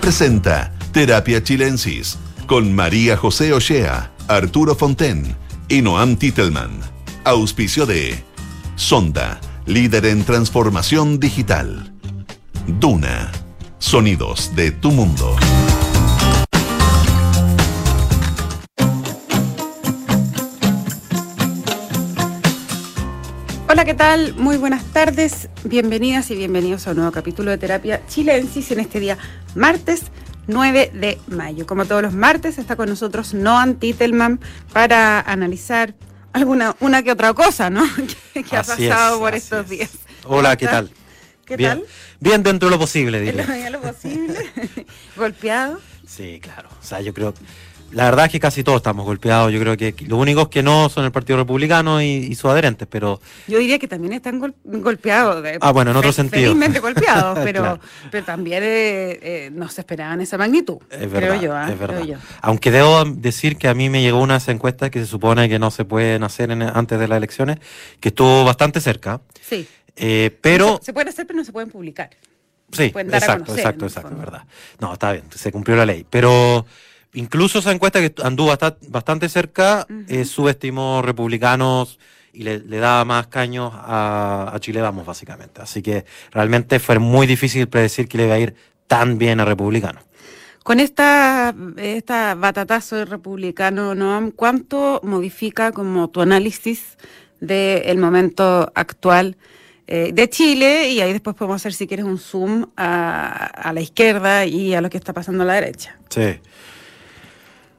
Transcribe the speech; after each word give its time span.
Presenta 0.00 0.72
Terapia 0.92 1.42
Chilensis 1.42 2.18
con 2.46 2.74
María 2.74 3.16
José 3.16 3.52
Ochea, 3.52 4.12
Arturo 4.26 4.74
Fonten 4.74 5.36
y 5.68 5.82
Noam 5.82 6.16
Titelman. 6.16 6.70
Auspicio 7.24 7.84
de 7.84 8.22
Sonda, 8.74 9.40
líder 9.66 10.06
en 10.06 10.24
transformación 10.24 11.20
digital. 11.20 11.92
Duna, 12.66 13.30
sonidos 13.78 14.54
de 14.56 14.70
tu 14.70 14.92
mundo. 14.92 15.36
Hola, 23.72 23.86
¿qué 23.86 23.94
tal? 23.94 24.34
Muy 24.34 24.58
buenas 24.58 24.84
tardes. 24.92 25.48
Bienvenidas 25.64 26.30
y 26.30 26.36
bienvenidos 26.36 26.86
a 26.86 26.90
un 26.90 26.96
nuevo 26.98 27.10
capítulo 27.10 27.50
de 27.50 27.56
Terapia 27.56 28.02
Chilensis 28.06 28.70
en 28.70 28.80
este 28.80 29.00
día 29.00 29.16
martes 29.54 30.02
9 30.46 30.90
de 30.92 31.18
mayo. 31.28 31.66
Como 31.66 31.86
todos 31.86 32.02
los 32.02 32.12
martes 32.12 32.58
está 32.58 32.76
con 32.76 32.90
nosotros 32.90 33.32
Noam 33.32 33.76
Titelman 33.76 34.40
para 34.74 35.20
analizar 35.20 35.94
alguna 36.34 36.76
una 36.80 37.02
que 37.02 37.12
otra 37.12 37.32
cosa, 37.32 37.70
¿no? 37.70 37.82
que, 38.34 38.56
ha 38.58 38.62
pasado 38.62 39.18
por 39.18 39.34
estos 39.34 39.66
días. 39.70 39.92
Hola, 40.24 40.54
¿qué 40.58 40.66
tal? 40.66 40.90
¿Qué 41.46 41.56
bien, 41.56 41.78
tal? 41.78 41.86
Bien 42.20 42.42
dentro 42.42 42.68
de 42.68 42.74
lo 42.74 42.78
posible, 42.78 43.20
diría. 43.22 43.66
En 43.66 43.72
lo 43.72 43.80
posible. 43.80 44.52
Golpeado. 45.16 45.80
Sí, 46.06 46.40
claro. 46.42 46.68
O 46.78 46.84
sea, 46.84 47.00
yo 47.00 47.14
creo 47.14 47.32
la 47.92 48.04
verdad 48.04 48.26
es 48.26 48.32
que 48.32 48.40
casi 48.40 48.64
todos 48.64 48.78
estamos 48.78 49.04
golpeados. 49.04 49.52
Yo 49.52 49.60
creo 49.60 49.76
que 49.76 49.94
los 50.06 50.18
únicos 50.18 50.48
que 50.48 50.62
no 50.62 50.88
son 50.88 51.04
el 51.04 51.12
Partido 51.12 51.38
Republicano 51.38 52.02
y, 52.02 52.34
sus 52.34 52.50
adherentes, 52.50 52.88
pero... 52.90 53.20
Yo 53.46 53.58
diría 53.58 53.78
que 53.78 53.88
también 53.88 54.14
están 54.14 54.40
golpeados. 54.64 55.44
ah, 55.60 55.72
bueno, 55.72 55.90
en 55.90 55.96
otro 55.96 56.12
sentido. 56.12 56.52
Felizmente 56.52 56.80
golpeados, 56.80 57.38
pero, 57.44 57.78
pero 58.10 58.24
también 58.24 58.62
eh, 58.62 59.18
eh, 59.22 59.50
no 59.52 59.68
se 59.68 59.82
esperaban 59.82 60.20
esa 60.20 60.38
magnitud, 60.38 60.78
es 60.90 61.10
verdad, 61.10 61.18
creo 61.28 61.42
yo. 61.42 61.54
¿ah? 61.54 61.70
Es 61.70 61.78
verdad. 61.78 62.02
Aunque 62.40 62.70
debo 62.70 63.04
decir 63.04 63.56
que 63.56 63.68
a 63.68 63.74
mí 63.74 63.88
me 63.88 64.02
llegó 64.02 64.20
unas 64.20 64.48
encuestas 64.48 64.90
que 64.90 65.00
se 65.00 65.06
supone 65.06 65.48
que 65.48 65.58
no 65.58 65.70
se 65.70 65.84
pueden 65.84 66.24
hacer 66.24 66.50
antes 66.50 66.98
de 66.98 67.08
las 67.08 67.16
elecciones, 67.18 67.58
que 68.00 68.08
estuvo 68.08 68.44
bastante 68.44 68.80
cerca. 68.80 69.20
Sí. 69.40 69.68
Eh, 69.96 70.36
pero... 70.40 70.80
Se, 70.82 70.92
pueden 70.92 71.08
hacer, 71.08 71.26
pero 71.26 71.38
no 71.38 71.44
se 71.44 71.52
pueden 71.52 71.70
publicar. 71.70 72.10
Sí, 72.72 72.84
exacto, 72.84 73.54
exacto, 73.54 73.84
exacto, 73.84 74.12
es 74.12 74.18
verdad. 74.18 74.44
No, 74.80 74.94
está 74.94 75.12
bien, 75.12 75.24
se 75.34 75.52
cumplió 75.52 75.76
la 75.76 75.86
ley. 75.86 76.06
Pero... 76.08 76.66
Incluso 77.14 77.58
esa 77.58 77.72
encuesta 77.72 78.00
que 78.00 78.14
anduvo 78.22 78.56
bastante 78.88 79.28
cerca 79.28 79.86
eh, 80.08 80.24
subestimó 80.24 81.02
republicanos 81.02 81.98
y 82.32 82.44
le, 82.44 82.60
daba 82.60 83.04
más 83.04 83.26
caños 83.26 83.70
a, 83.74 84.56
Chile 84.60 84.80
Vamos, 84.80 85.04
básicamente. 85.04 85.60
Así 85.60 85.82
que 85.82 86.06
realmente 86.30 86.80
fue 86.80 86.98
muy 86.98 87.26
difícil 87.26 87.68
predecir 87.68 88.08
que 88.08 88.16
le 88.16 88.24
iba 88.24 88.34
a 88.34 88.38
ir 88.38 88.54
tan 88.86 89.18
bien 89.18 89.40
a 89.40 89.44
republicano. 89.44 90.00
Con 90.62 90.80
esta, 90.80 91.54
esta 91.76 92.34
batatazo 92.34 92.96
de 92.96 93.04
republicano, 93.04 93.94
Noam, 93.94 94.30
¿cuánto 94.30 95.00
modifica 95.02 95.72
como 95.72 96.08
tu 96.08 96.22
análisis 96.22 96.96
del 97.40 97.98
momento 97.98 98.72
actual 98.74 99.36
eh, 99.86 100.12
de 100.14 100.30
Chile? 100.30 100.88
Y 100.88 101.00
ahí 101.02 101.12
después 101.12 101.36
podemos 101.36 101.56
hacer, 101.56 101.74
si 101.74 101.86
quieres, 101.86 102.06
un 102.06 102.18
zoom 102.18 102.70
a, 102.76 103.46
a 103.46 103.72
la 103.74 103.80
izquierda 103.82 104.46
y 104.46 104.72
a 104.72 104.80
lo 104.80 104.88
que 104.88 104.96
está 104.96 105.12
pasando 105.12 105.42
a 105.42 105.46
la 105.46 105.54
derecha. 105.54 105.98
Sí. 106.08 106.38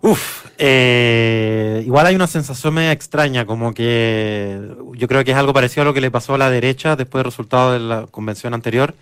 Uf, 0.04 0.48
eh, 0.58 1.82
igual 1.86 2.06
hay 2.06 2.14
una 2.14 2.28
sensación 2.28 2.74
media 2.74 2.92
extraña, 2.92 3.46
como 3.46 3.74
que 3.74 4.60
yo 4.96 5.08
creo 5.08 5.24
que 5.24 5.32
es 5.32 5.38
algo 5.38 5.54
parecido 5.54 5.84
a 5.84 5.86
lo 5.86 5.94
que 5.94 6.02
le 6.02 6.12
pasó 6.12 6.34
a 6.34 6.38
la 6.38 6.50
derecha 6.50 6.98
después 6.98 7.22
del 7.22 7.32
resultado 7.32 7.72
de 7.72 7.80
la 7.80 8.06
convención 8.12 8.54
anterior, 8.54 8.96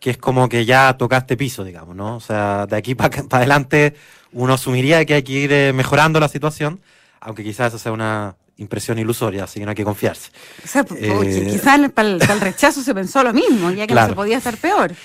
que 0.00 0.10
es 0.10 0.18
como 0.18 0.48
que 0.48 0.64
ya 0.64 0.96
tocaste 0.98 1.36
piso, 1.36 1.62
digamos, 1.62 1.94
¿no? 1.94 2.16
O 2.16 2.20
sea, 2.20 2.66
de 2.66 2.74
aquí 2.74 2.96
para 2.96 3.16
adelante 3.30 3.94
uno 4.32 4.54
asumiría 4.54 5.04
que 5.04 5.14
hay 5.14 5.22
que 5.22 5.32
ir 5.32 5.52
eh, 5.52 5.72
mejorando 5.72 6.18
la 6.18 6.26
situación, 6.26 6.80
aunque 7.20 7.44
quizás 7.44 7.68
eso 7.68 7.78
sea 7.78 7.92
una 7.92 8.34
impresión 8.56 8.98
ilusoria, 8.98 9.44
así 9.44 9.60
que 9.60 9.66
no 9.66 9.70
hay 9.70 9.76
que 9.76 9.84
confiarse. 9.84 10.32
O 10.64 10.66
sea, 10.66 10.84
eh, 10.98 11.46
quizás 11.48 11.78
para 11.92 12.08
el, 12.08 12.40
rechazo 12.40 12.82
se 12.82 12.92
pensó 12.92 13.22
lo 13.22 13.32
mismo, 13.32 13.70
ya 13.70 13.86
que 13.86 13.94
no 13.94 14.08
se 14.08 14.14
podía 14.14 14.38
estar 14.38 14.56
peor. 14.56 14.96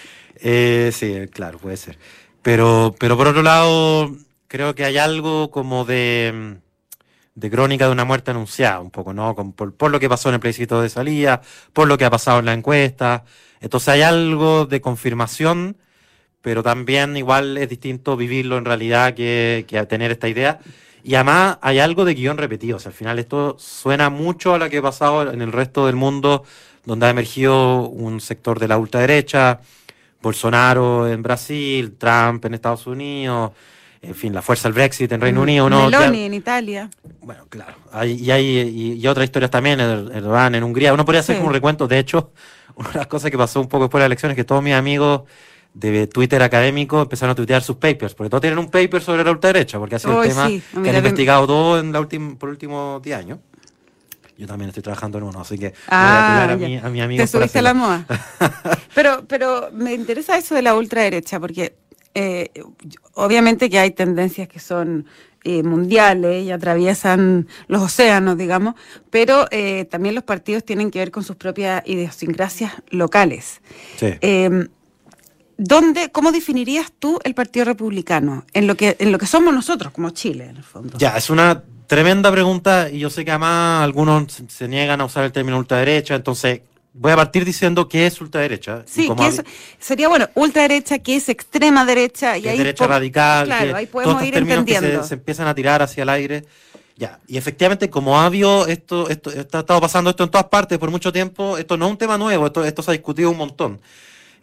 sí, 0.42 1.28
claro, 1.32 1.60
puede 1.60 1.78
ser. 1.78 2.00
Pero, 2.42 2.96
pero 2.98 3.16
por 3.16 3.28
otro 3.28 3.44
lado 3.44 4.12
creo 4.50 4.76
que 4.76 4.84
hay 4.84 4.98
algo 4.98 5.52
como 5.52 5.86
de, 5.86 6.58
de 7.36 7.52
crónica 7.52 7.86
de 7.86 7.94
una 7.94 8.04
muerte 8.04 8.32
anunciada, 8.32 8.82
un 8.82 8.92
poco, 8.92 9.14
¿no? 9.14 9.34
por, 9.36 9.92
lo 9.92 10.00
que 10.00 10.10
pasó 10.10 10.30
en 10.30 10.36
el 10.36 10.42
plebiscito 10.42 10.82
de 10.82 10.90
salida, 10.90 11.42
por 11.72 11.88
lo 11.88 11.98
que 11.98 12.06
ha 12.06 12.10
pasado 12.10 12.40
en 12.40 12.46
la 12.46 12.54
encuesta. 12.54 13.24
Entonces 13.62 13.88
hay 13.90 14.02
algo 14.02 14.66
de 14.66 14.82
confirmación, 14.82 15.78
pero 16.42 16.64
también 16.64 17.16
igual 17.16 17.58
es 17.58 17.70
distinto 17.70 18.18
vivirlo 18.18 18.58
en 18.58 18.66
realidad 18.66 19.14
que, 19.14 19.66
que 19.68 19.86
tener 19.86 20.12
esta 20.12 20.28
idea. 20.28 20.60
Y 21.04 21.16
además 21.16 21.60
hay 21.62 21.80
algo 21.80 22.04
de 22.04 22.16
guion 22.16 22.38
repetido. 22.38 22.78
O 22.78 22.80
sea, 22.80 22.90
al 22.90 22.96
final 22.98 23.20
esto 23.20 23.56
suena 23.60 24.10
mucho 24.10 24.56
a 24.56 24.58
lo 24.58 24.70
que 24.70 24.80
ha 24.80 24.82
pasado 24.82 25.32
en 25.32 25.42
el 25.42 25.52
resto 25.52 25.86
del 25.86 25.96
mundo, 25.96 26.44
donde 26.86 27.06
ha 27.06 27.10
emergido 27.12 27.88
un 27.88 28.20
sector 28.20 28.60
de 28.60 28.68
la 28.68 28.78
ultraderecha, 28.80 29.62
Bolsonaro 30.22 31.08
en 31.08 31.22
Brasil, 31.22 31.96
Trump 31.98 32.44
en 32.46 32.56
Estados 32.56 32.88
Unidos, 32.88 33.52
en 34.02 34.16
fin, 34.16 34.34
la 34.34 34.42
fuerza 34.42 34.70
del 34.70 34.74
Brexit 34.74 35.12
en 35.12 35.20
Reino 35.20 35.42
Unido, 35.42 35.70
¿no? 35.70 35.90
Meloni 35.90 36.24
en 36.24 36.34
Italia. 36.34 36.90
Bueno, 37.22 37.46
claro. 37.50 37.76
y 38.06 38.32
hay 38.32 38.98
y, 38.98 39.08
otras 39.08 39.26
historias 39.26 39.52
también, 39.52 39.80
Erdogan 39.80 40.56
en 40.56 40.64
Hungría. 40.64 40.94
Uno 40.94 41.04
podría 41.04 41.20
hacer 41.20 41.42
un 41.42 41.52
recuento. 41.52 41.88
De 41.88 42.00
hecho, 42.00 42.32
una 42.76 42.90
de 42.92 42.98
las 43.00 43.08
cosas 43.08 43.30
que 43.30 43.38
pasó 43.38 43.60
un 43.60 43.68
poco 43.68 43.86
después 43.86 44.00
de 44.00 44.04
las 44.04 44.08
elecciones 44.08 44.38
es 44.38 44.42
que 44.42 44.46
todos 44.46 44.64
mis 44.64 44.74
amigos 44.74 45.24
de 45.74 46.08
Twitter 46.08 46.42
académico 46.42 47.02
empezaron 47.02 47.32
a 47.32 47.36
tuitear 47.36 47.62
sus 47.62 47.76
papers, 47.76 48.16
porque 48.16 48.30
todos 48.30 48.42
tienen 48.42 48.58
un 48.58 48.70
paper 48.70 49.02
sobre 49.02 49.24
la 49.24 49.32
ultraderecha, 49.32 49.78
porque 49.78 49.96
ha 49.96 50.00
sido 50.00 50.24
el 50.24 50.30
tema 50.30 50.48
que 50.48 50.90
han 50.90 50.96
investigado 50.96 51.46
todo 51.46 51.80
en 51.80 51.92
la 51.92 52.00
última, 52.00 52.36
por 52.36 52.50
últimos 52.50 53.02
10 53.02 53.18
años. 53.18 53.40
Yo 54.38 54.48
también 54.48 54.70
estoy 54.70 54.82
trabajando 54.82 55.18
en 55.18 55.26
uno, 55.26 55.42
así 55.42 55.60
que 55.60 55.74
ah, 55.90 56.56
voy 56.56 56.66
a, 56.66 56.68
mi, 56.70 56.78
a 56.78 56.90
mi 56.90 57.02
amigo. 57.02 57.22
Te 57.22 57.28
subiste 57.28 57.60
a 57.60 57.62
la 57.62 57.74
moda. 57.74 58.06
pero, 58.96 59.26
pero 59.28 59.70
me 59.74 59.94
interesa 59.94 60.38
eso 60.38 60.56
de 60.56 60.62
la 60.62 60.76
ultraderecha, 60.76 61.42
porque 61.42 61.76
eh, 62.22 62.52
obviamente 63.14 63.70
que 63.70 63.80
hay 63.80 63.92
tendencias 63.92 64.50
que 64.50 64.60
son 64.60 65.06
eh, 65.46 65.64
mundiales 65.64 66.44
y 66.44 66.52
atraviesan 66.52 67.48
los 67.70 67.82
océanos, 67.82 68.38
digamos, 68.38 68.76
pero 69.10 69.48
eh, 69.52 69.86
también 69.86 70.16
los 70.16 70.26
partidos 70.26 70.66
tienen 70.66 70.92
que 70.92 71.00
ver 71.00 71.12
con 71.12 71.24
sus 71.24 71.38
propias 71.38 71.82
idiosincrasias 71.86 72.74
locales. 72.90 73.62
Em, 74.02 74.68
¿Dónde, 75.58 76.12
¿Cómo 76.12 76.34
definirías 76.34 76.92
tú 77.00 77.20
el 77.24 77.36
Partido 77.36 77.64
Republicano? 77.64 78.46
En 78.52 78.68
lo, 78.68 78.76
que, 78.76 78.98
en 79.00 79.14
lo 79.14 79.18
que 79.18 79.26
somos 79.26 79.54
nosotros, 79.54 79.94
como 79.94 80.10
Chile, 80.10 80.48
en 80.50 80.58
el 80.58 80.64
fondo. 80.64 80.98
Ya, 80.98 81.16
es 81.16 81.30
una 81.30 81.64
tremenda 81.88 82.34
pregunta 82.34 82.90
y 82.90 83.00
yo 83.00 83.10
sé 83.10 83.24
que 83.24 83.32
además 83.32 83.82
algunos 83.86 84.44
se 84.50 84.68
niegan 84.68 85.00
a 85.00 85.06
usar 85.06 85.24
el 85.24 85.32
término 85.32 85.58
ultraderecha, 85.58 86.16
entonces 86.16 86.62
voy 87.00 87.14
a 87.14 87.16
partir 87.16 87.46
diciendo 87.46 87.88
que 87.88 88.06
es 88.06 88.20
ultraderecha. 88.20 88.84
Sí, 88.86 89.10
que 89.10 89.44
sería 89.80 90.10
bueno, 90.10 90.28
ultraderecha, 90.36 91.00
que 91.00 91.16
es 91.16 91.30
extrema 91.30 91.86
derecha. 91.86 92.38
Y 92.38 92.48
ahí 92.48 92.58
derecha 92.58 92.88
radical. 92.88 93.46
Claro, 93.46 93.76
ahí 93.76 93.86
podemos 93.86 94.22
ir 94.24 94.36
entendiendo. 94.38 95.04
se, 95.04 95.14
empiezan 95.14 95.48
a 95.48 95.56
tirar 95.56 95.82
hacia 95.82 96.04
el 96.04 96.10
aire. 96.10 96.44
Ya, 96.98 97.18
y 97.28 97.38
efectivamente, 97.38 97.90
como 97.90 98.20
ha 98.20 98.26
habido 98.26 98.68
esto, 98.68 99.10
esto, 99.10 99.30
ha 99.30 99.40
estado 99.40 99.80
pasando 99.80 100.10
esto 100.10 100.26
en 100.26 100.30
todas 100.30 100.48
partes 100.48 100.78
por 100.78 100.92
mucho 100.92 101.14
tiempo, 101.14 101.58
esto 101.58 101.78
no 101.78 101.86
es 101.86 101.92
un 101.92 101.98
tema 101.98 102.18
nuevo, 102.18 102.48
esto, 102.48 102.66
esto 102.66 102.82
se 102.82 102.92
ha 102.92 102.94
discutido 102.94 103.32
un 103.32 103.38
montón. 103.38 103.80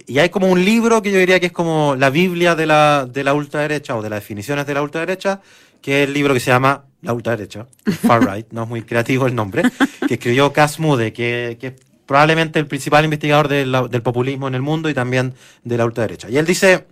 Y 0.07 0.19
hay 0.21 0.31
como 0.31 0.49
un 0.49 0.65
libro 0.65 1.03
que 1.03 1.13
yo 1.13 1.19
diría 1.19 1.39
que 1.39 1.47
es 1.47 1.53
como 1.53 1.95
la 1.97 2.09
Biblia 2.09 2.55
de 2.55 2.65
la, 2.65 3.07
de 3.07 3.23
la 3.23 3.35
ultraderecha 3.35 3.95
o 3.95 4.01
de 4.01 4.09
las 4.09 4.21
definiciones 4.21 4.67
de 4.67 4.73
la 4.73 4.81
ultraderecha, 4.81 5.43
que 5.83 6.03
es 6.03 6.09
el 6.09 6.15
libro 6.15 6.33
que 6.33 6.41
se 6.41 6.51
llama 6.51 6.85
La 7.03 7.13
ultraderecha, 7.13 7.67
Far 8.07 8.27
Right, 8.27 8.47
no 8.53 8.63
es 8.63 8.69
muy 8.71 8.83
creativo 8.83 9.27
el 9.27 9.35
nombre, 9.35 9.63
que 10.09 10.15
escribió 10.15 10.51
Cas 10.55 10.81
Mude, 10.81 11.13
que, 11.13 11.59
que 11.61 11.77
probablemente 12.07 12.59
el 12.59 12.67
principal 12.67 13.05
investigador 13.05 13.49
del 13.49 14.03
populismo 14.03 14.49
en 14.49 14.55
el 14.55 14.63
mundo 14.63 14.89
y 14.89 14.95
también 14.95 15.35
de 15.65 15.77
la 15.77 15.85
ultraderecha. 15.85 16.31
Y 16.31 16.39
él 16.39 16.47
dice, 16.47 16.87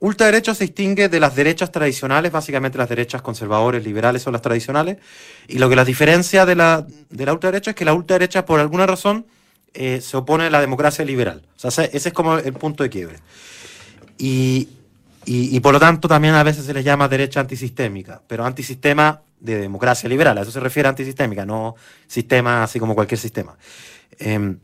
ultraderecha 0.00 0.54
se 0.54 0.64
distingue 0.64 1.08
de 1.08 1.20
las 1.20 1.36
derechas 1.36 1.70
tradicionales, 1.70 2.32
básicamente 2.32 2.76
las 2.76 2.88
derechas 2.88 3.22
conservadores, 3.22 3.84
liberales 3.84 4.22
son 4.22 4.32
las 4.32 4.42
tradicionales, 4.42 4.98
y 5.46 5.58
lo 5.58 5.68
que 5.68 5.76
las 5.76 5.86
diferencia 5.86 6.44
de 6.44 6.56
la, 6.56 6.84
de 7.08 7.26
la 7.26 7.32
ultraderecha 7.32 7.70
es 7.70 7.76
que 7.76 7.84
la 7.84 7.94
ultraderecha 7.94 8.44
por 8.44 8.58
alguna 8.58 8.86
razón 8.86 9.26
eh, 9.74 10.00
se 10.00 10.16
opone 10.16 10.44
a 10.44 10.50
la 10.50 10.60
democracia 10.60 11.04
liberal. 11.04 11.42
O 11.56 11.70
sea, 11.70 11.84
ese 11.84 12.08
es 12.08 12.12
como 12.12 12.36
el 12.36 12.52
punto 12.54 12.82
de 12.82 12.90
quiebre. 12.90 13.20
Y, 14.18 14.68
y, 15.24 15.60
por 15.60 15.72
lo 15.72 15.80
tanto 15.80 16.08
también 16.08 16.34
a 16.34 16.42
veces 16.42 16.66
se 16.66 16.74
les 16.74 16.84
llama 16.84 17.08
derecha 17.08 17.40
antisistémica, 17.40 18.20
pero 18.26 18.44
antisistema 18.44 19.22
de 19.38 19.58
democracia 19.58 20.08
liberal, 20.08 20.36
a 20.36 20.42
eso 20.42 20.50
se 20.50 20.60
refiere 20.60 20.88
antisistémica, 20.88 21.46
no 21.46 21.76
sistema 22.06 22.64
así 22.64 22.80
como 22.80 22.94
cualquier 22.94 23.18
sistema. 23.18 23.56
Em, 24.18 24.58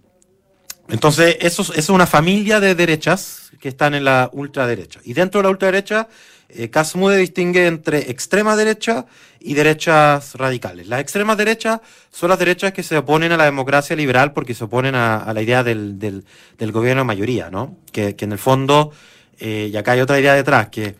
entonces, 0.88 1.36
eso, 1.40 1.66
es 1.74 1.88
una 1.90 2.06
familia 2.06 2.60
de 2.60 2.74
derechas 2.74 3.50
que 3.60 3.68
están 3.68 3.94
en 3.94 4.04
la 4.04 4.30
ultraderecha. 4.32 5.00
Y 5.04 5.12
dentro 5.12 5.40
de 5.40 5.44
la 5.44 5.50
ultraderecha, 5.50 6.08
eh, 6.48 6.70
Casmude 6.70 7.18
distingue 7.18 7.66
entre 7.66 8.10
extrema 8.10 8.56
derecha 8.56 9.04
y 9.40 9.54
derechas 9.54 10.34
radicales. 10.34 10.86
Las 10.86 11.00
extremas 11.00 11.36
derechas 11.36 11.80
son 12.10 12.30
las 12.30 12.38
derechas 12.38 12.72
que 12.72 12.82
se 12.82 12.96
oponen 12.96 13.32
a 13.32 13.36
la 13.36 13.44
democracia 13.44 13.94
liberal 13.94 14.32
porque 14.32 14.54
se 14.54 14.64
oponen 14.64 14.94
a, 14.94 15.30
la 15.32 15.42
idea 15.42 15.62
del, 15.62 16.24
gobierno 16.58 17.02
de 17.02 17.06
mayoría, 17.06 17.50
¿no? 17.50 17.76
Que, 17.92 18.16
en 18.18 18.32
el 18.32 18.38
fondo 18.38 18.92
y 19.40 19.76
acá 19.76 19.92
hay 19.92 20.00
otra 20.00 20.18
idea 20.18 20.34
detrás, 20.34 20.68
que 20.68 20.96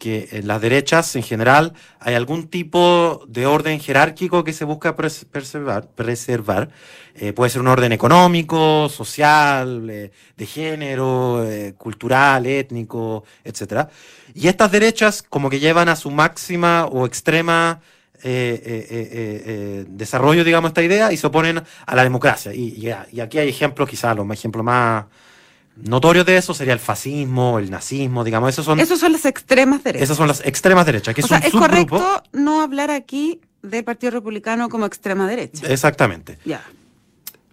que 0.00 0.30
en 0.32 0.48
las 0.48 0.60
derechas 0.62 1.14
en 1.14 1.22
general 1.22 1.74
hay 2.00 2.14
algún 2.14 2.48
tipo 2.48 3.22
de 3.28 3.44
orden 3.44 3.78
jerárquico 3.78 4.42
que 4.42 4.54
se 4.54 4.64
busca 4.64 4.96
preservar. 4.96 5.88
preservar. 5.94 6.70
Eh, 7.14 7.34
puede 7.34 7.50
ser 7.50 7.60
un 7.60 7.68
orden 7.68 7.92
económico, 7.92 8.88
social, 8.88 9.90
eh, 9.90 10.10
de 10.38 10.46
género, 10.46 11.44
eh, 11.44 11.74
cultural, 11.76 12.46
étnico, 12.46 13.24
etc. 13.44 13.88
Y 14.34 14.48
estas 14.48 14.72
derechas 14.72 15.22
como 15.22 15.50
que 15.50 15.60
llevan 15.60 15.90
a 15.90 15.96
su 15.96 16.10
máxima 16.10 16.86
o 16.86 17.04
extrema 17.06 17.80
desarrollo, 18.22 20.44
digamos, 20.44 20.70
esta 20.70 20.82
idea 20.82 21.10
y 21.10 21.16
se 21.16 21.26
oponen 21.26 21.62
a 21.86 21.94
la 21.94 22.04
democracia. 22.04 22.52
Y, 22.52 22.92
y 23.12 23.20
aquí 23.20 23.38
hay 23.38 23.48
ejemplos, 23.48 23.88
quizás 23.88 24.14
los 24.14 24.30
ejemplos 24.30 24.62
más 24.62 25.06
notorio 25.82 26.24
de 26.24 26.36
eso 26.36 26.54
sería 26.54 26.72
el 26.72 26.78
fascismo, 26.78 27.58
el 27.58 27.70
nazismo, 27.70 28.24
digamos, 28.24 28.50
esos 28.50 28.64
son... 28.64 28.80
Esos 28.80 29.00
son 29.00 29.12
las 29.12 29.24
extremas 29.24 29.82
derechas. 29.82 30.04
Esas 30.04 30.16
son 30.16 30.28
las 30.28 30.44
extremas 30.44 30.86
derechas, 30.86 31.14
que 31.14 31.22
o 31.22 31.24
es 31.24 31.28
sea, 31.28 31.38
es 31.38 31.52
correcto 31.52 32.22
no 32.32 32.62
hablar 32.62 32.90
aquí 32.90 33.40
del 33.62 33.84
Partido 33.84 34.12
Republicano 34.12 34.68
como 34.68 34.86
extrema 34.86 35.26
derecha. 35.26 35.66
Exactamente. 35.68 36.38
Ya. 36.44 36.62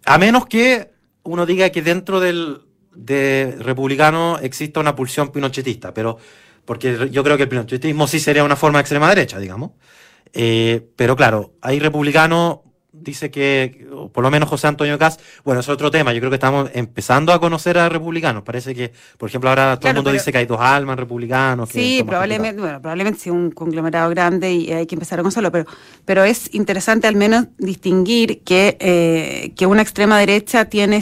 A 0.06 0.18
menos 0.18 0.46
que 0.46 0.92
uno 1.24 1.46
diga 1.46 1.70
que 1.70 1.82
dentro 1.82 2.20
del 2.20 2.62
de 2.98 3.56
republicano 3.60 4.40
exista 4.40 4.80
una 4.80 4.96
pulsión 4.96 5.32
pinochetista, 5.32 5.94
pero 5.94 6.18
porque 6.66 7.10
yo 7.12 7.24
creo 7.24 7.38
que 7.38 7.44
el 7.44 7.50
pinochetismo 7.50 8.08
sí 8.08 8.20
sería 8.20 8.44
una 8.44 8.56
forma 8.56 8.80
de 8.80 8.82
extrema 8.82 9.08
derecha, 9.10 9.40
digamos. 9.40 9.72
Eh, 10.34 10.86
pero 10.96 11.16
claro, 11.16 11.54
hay 11.62 11.80
republicanos 11.80 12.60
dice 13.00 13.32
que, 13.32 13.88
por 14.12 14.24
lo 14.24 14.32
menos 14.32 14.50
José 14.50 14.68
Antonio 14.68 14.98
Caz, 14.98 15.20
bueno, 15.44 15.62
es 15.62 15.70
otro 15.70 15.92
tema, 15.92 16.14
yo 16.14 16.20
creo 16.20 16.30
que 16.30 16.36
estamos 16.36 16.70
empezando 16.74 17.34
a 17.34 17.40
conocer 17.40 17.78
a 17.78 17.90
republicanos, 17.90 18.44
parece 18.44 18.74
que, 18.76 18.92
por 19.18 19.30
ejemplo, 19.30 19.50
ahora 19.50 19.80
todo 19.80 19.90
el 19.90 19.96
mundo 19.96 20.12
dice 20.12 20.32
que 20.32 20.40
hay 20.40 20.46
dos 20.46 20.60
almas 20.60 20.98
republicanos. 20.98 21.70
sí, 21.70 22.04
probablemente, 22.06 22.62
bueno, 22.62 22.82
probablemente 22.82 23.20
sí 23.20 23.30
un 23.30 23.52
conglomerado 23.52 24.10
grande 24.10 24.52
y 24.52 24.72
hay 24.72 24.86
que 24.86 24.96
empezar 24.96 25.20
a 25.20 25.24
conocerlo, 25.24 25.52
pero, 25.52 25.66
pero 26.06 26.24
es 26.24 26.54
interesante 26.54 27.08
al 27.08 27.16
menos 27.16 27.48
distinguir 27.58 28.44
que, 28.44 28.78
eh, 28.80 29.54
que 29.56 29.66
una 29.66 29.82
extrema 29.82 30.20
derecha 30.20 30.66
tiene 30.66 31.02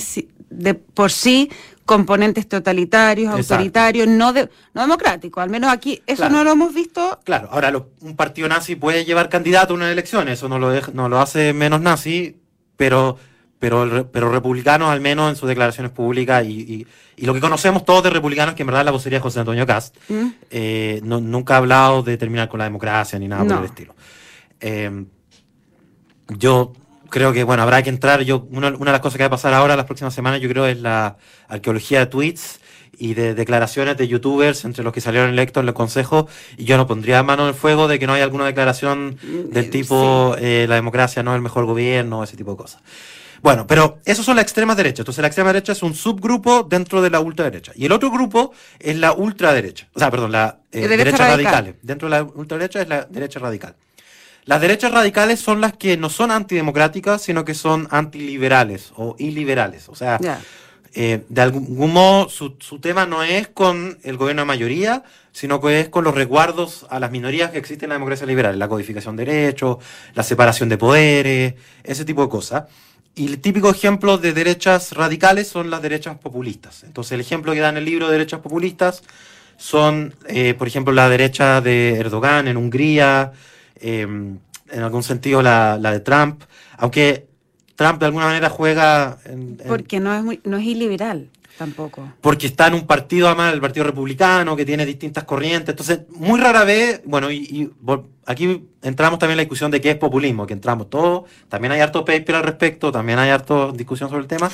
de 0.49 0.73
por 0.73 1.11
sí 1.11 1.49
componentes 1.85 2.49
totalitarios, 2.49 3.31
autoritarios, 3.31 4.07
no, 4.07 4.33
de, 4.33 4.49
no 4.73 4.81
democráticos. 4.81 5.41
Al 5.41 5.49
menos 5.49 5.71
aquí 5.71 6.01
eso 6.07 6.29
no 6.29 6.43
lo 6.43 6.51
hemos 6.51 6.73
visto. 6.73 7.19
Claro, 7.23 7.47
ahora 7.51 7.71
un 8.01 8.15
partido 8.15 8.49
nazi 8.49 8.75
puede 8.75 9.05
llevar 9.05 9.29
candidato 9.29 9.73
a 9.73 9.75
una 9.77 9.91
elección, 9.91 10.27
eso 10.27 10.49
no 10.49 10.57
lo, 10.57 10.71
no 10.93 11.09
lo 11.09 11.19
hace 11.19 11.53
menos 11.53 11.81
nazi, 11.81 12.37
pero, 12.75 13.17
pero, 13.59 14.09
pero 14.11 14.31
republicanos 14.31 14.89
al 14.89 14.99
menos 14.99 15.29
en 15.29 15.35
sus 15.35 15.47
declaraciones 15.47 15.91
públicas 15.91 16.43
y, 16.43 16.87
y, 17.17 17.25
lo 17.25 17.33
que 17.33 17.39
conocemos 17.39 17.85
todos 17.85 18.03
de 18.03 18.09
republicanos, 18.09 18.55
que 18.55 18.63
en 18.63 18.67
verdad 18.67 18.83
la 18.83 18.91
vocería 18.91 19.19
es 19.19 19.23
José 19.23 19.39
Antonio 19.39 19.65
Cast, 19.65 19.95
¿Mm? 20.09 20.27
eh, 20.49 20.99
nunca 21.03 21.53
ha 21.53 21.57
hablado 21.57 22.03
de 22.03 22.17
terminar 22.17 22.49
con 22.49 22.57
la 22.57 22.65
democracia 22.65 23.17
ni 23.19 23.27
nada 23.27 23.45
por 23.45 23.59
el 23.59 23.65
estilo. 23.65 23.95
Eh, 24.59 25.05
yo 26.29 26.73
creo 27.15 27.31
que, 27.31 27.45
bueno, 27.45 27.63
habrá 27.63 27.81
que 27.81 27.89
entrar. 27.89 28.23
Yo, 28.23 28.45
una, 28.51 28.71
de 28.71 28.91
las 28.91 28.99
cosas 28.99 29.15
que 29.15 29.23
va 29.23 29.27
a 29.27 29.29
pasar 29.29 29.53
ahora, 29.53 29.77
las 29.77 29.85
próximas 29.85 30.13
semanas, 30.13 30.41
yo 30.41 30.49
creo, 30.49 30.65
es 30.65 30.81
la 30.81 31.15
arqueología 31.47 31.99
de 31.99 32.07
tweets 32.07 32.59
y 32.97 33.13
de 33.13 33.33
declaraciones 33.33 33.95
de 33.95 34.09
youtubers, 34.09 34.65
entre 34.65 34.83
los 34.83 34.91
que 34.91 34.99
salieron 34.99 35.29
electos 35.29 35.61
en 35.61 35.69
el 35.69 35.73
consejo, 35.73 36.27
y 36.57 36.65
yo 36.65 36.75
no 36.75 36.87
pondría 36.87 37.23
mano 37.23 37.43
en 37.43 37.49
el 37.49 37.53
fuego 37.55 37.87
de 37.87 37.99
que 37.99 38.05
no 38.05 38.13
haya 38.13 38.25
alguna 38.25 38.45
declaración 38.45 39.17
del 39.49 39.69
tipo 39.69 40.35
eh, 40.37 40.65
la 40.67 40.75
democracia 40.75 41.23
no 41.23 41.31
es 41.31 41.37
el 41.37 41.41
mejor 41.41 41.65
gobierno, 41.65 42.21
ese 42.21 42.35
tipo 42.35 42.51
de 42.51 42.57
cosas. 42.57 42.81
Bueno, 43.41 43.65
pero 43.65 43.99
esos 44.03 44.25
son 44.25 44.35
las 44.35 44.43
extremas 44.43 44.75
derechas. 44.75 44.99
Entonces 44.99 45.21
la 45.21 45.27
extrema 45.27 45.53
derecha 45.53 45.71
es 45.71 45.83
un 45.83 45.95
subgrupo 45.95 46.63
dentro 46.63 47.01
de 47.01 47.11
la 47.11 47.21
ultraderecha. 47.21 47.71
Y 47.75 47.85
el 47.85 47.91
otro 47.93 48.11
grupo 48.11 48.51
es 48.79 48.97
la 48.97 49.13
ultraderecha. 49.13 49.87
O 49.93 49.99
sea, 49.99 50.11
perdón, 50.11 50.31
la 50.33 50.59
eh, 50.71 50.87
derecha, 50.87 51.29
radical. 51.29 51.75
Dentro 51.81 52.09
de 52.09 52.15
la 52.15 52.23
ultraderecha 52.23 52.81
es 52.81 52.89
la 52.89 53.05
derecha 53.05 53.39
radical. 53.39 53.75
Las 54.45 54.61
derechas 54.61 54.91
radicales 54.91 55.39
son 55.39 55.59
las 55.59 55.73
que 55.73 55.97
no 55.97 56.09
son 56.09 56.29
antidemocráticas, 56.29 57.21
sino 57.21 57.43
que 57.43 57.55
son 57.55 57.87
antiliberales 57.89 58.93
o 58.95 59.15
iliberales. 59.17 59.89
O 59.89 59.95
sea, 59.95 60.19
eh, 60.93 61.23
de 61.27 61.41
algún 61.41 61.91
modo 61.91 62.29
su, 62.29 62.51
tema 62.79 63.07
no 63.07 63.23
es 63.23 63.47
con 63.47 63.97
el 64.03 64.17
gobierno 64.17 64.43
de 64.43 64.45
mayoría, 64.45 65.03
sino 65.31 65.59
que 65.59 65.81
es 65.81 65.89
con 65.89 66.03
los 66.03 66.13
resguardos 66.13 66.85
a 66.89 66.99
las 66.99 67.11
minorías 67.11 67.51
que 67.51 67.57
existen 67.57 67.87
en 67.87 67.89
la 67.89 67.95
democracia 67.95 68.27
liberal, 68.27 68.57
la 68.59 68.69
codificación 68.69 69.15
de 69.15 69.25
derechos, 69.25 69.77
la 70.13 70.23
separación 70.23 70.69
de 70.69 70.77
poderes, 70.77 71.55
ese 71.83 72.05
tipo 72.05 72.21
de 72.21 72.29
cosas. 72.29 72.65
Y 73.15 73.25
el 73.25 73.39
típico 73.39 73.71
ejemplo 73.71 74.17
de 74.19 74.31
derechas 74.31 74.91
radicales 74.91 75.47
son 75.47 75.71
las 75.71 75.81
derechas 75.81 76.17
populistas. 76.19 76.83
Entonces, 76.83 77.13
el 77.13 77.21
ejemplo 77.21 77.53
que 77.53 77.61
da 77.61 77.69
en 77.69 77.77
el 77.77 77.85
libro 77.85 78.05
de 78.07 78.13
derechas 78.13 78.41
populistas 78.41 79.01
son, 79.57 80.13
eh, 80.27 80.53
por 80.53 80.67
ejemplo, 80.67 80.93
la 80.93 81.09
derecha 81.09 81.61
de 81.61 81.95
Erdogan 81.95 82.47
en 82.47 82.57
Hungría, 82.57 83.31
Em, 83.79 84.39
en 84.71 84.81
algún 84.81 85.03
sentido 85.03 85.41
la, 85.41 85.77
de 85.77 85.99
Trump, 85.99 86.41
aunque 86.77 87.27
Trump 87.75 87.99
de 87.99 88.07
alguna 88.07 88.25
manera 88.25 88.49
juega... 88.49 89.19
Porque 89.67 89.99
no 89.99 90.13
es, 90.15 90.23
muy, 90.23 90.41
no 90.43 90.57
es 90.57 90.65
iliberal 90.65 91.29
tampoco. 91.57 92.13
Porque 92.21 92.47
está 92.47 92.67
en 92.67 92.75
un 92.75 92.85
partido, 92.85 93.27
además, 93.27 93.53
el 93.53 93.61
Partido 93.61 93.85
Republicano, 93.85 94.55
que 94.55 94.65
tiene 94.65 94.85
distintas 94.85 95.23
corrientes. 95.23 95.69
Entonces, 95.69 96.01
muy 96.09 96.39
rara 96.39 96.63
vez, 96.63 97.01
bueno, 97.05 97.31
y, 97.31 97.71
aquí 98.25 98.67
entramos 98.81 99.19
también 99.19 99.33
en 99.33 99.37
la 99.37 99.43
discusión 99.43 99.71
de 99.71 99.81
qué 99.81 99.91
es 99.91 99.97
populismo, 99.97 100.45
que 100.45 100.53
entramos 100.53 100.89
todos, 100.89 101.29
también 101.49 101.71
hay 101.71 101.81
harto 101.81 102.03
paper 102.03 102.35
al 102.35 102.43
respecto, 102.43 102.91
también 102.91 103.19
hay 103.19 103.29
harto 103.29 103.71
discusión 103.71 104.09
sobre 104.09 104.21
el 104.21 104.27
tema. 104.27 104.49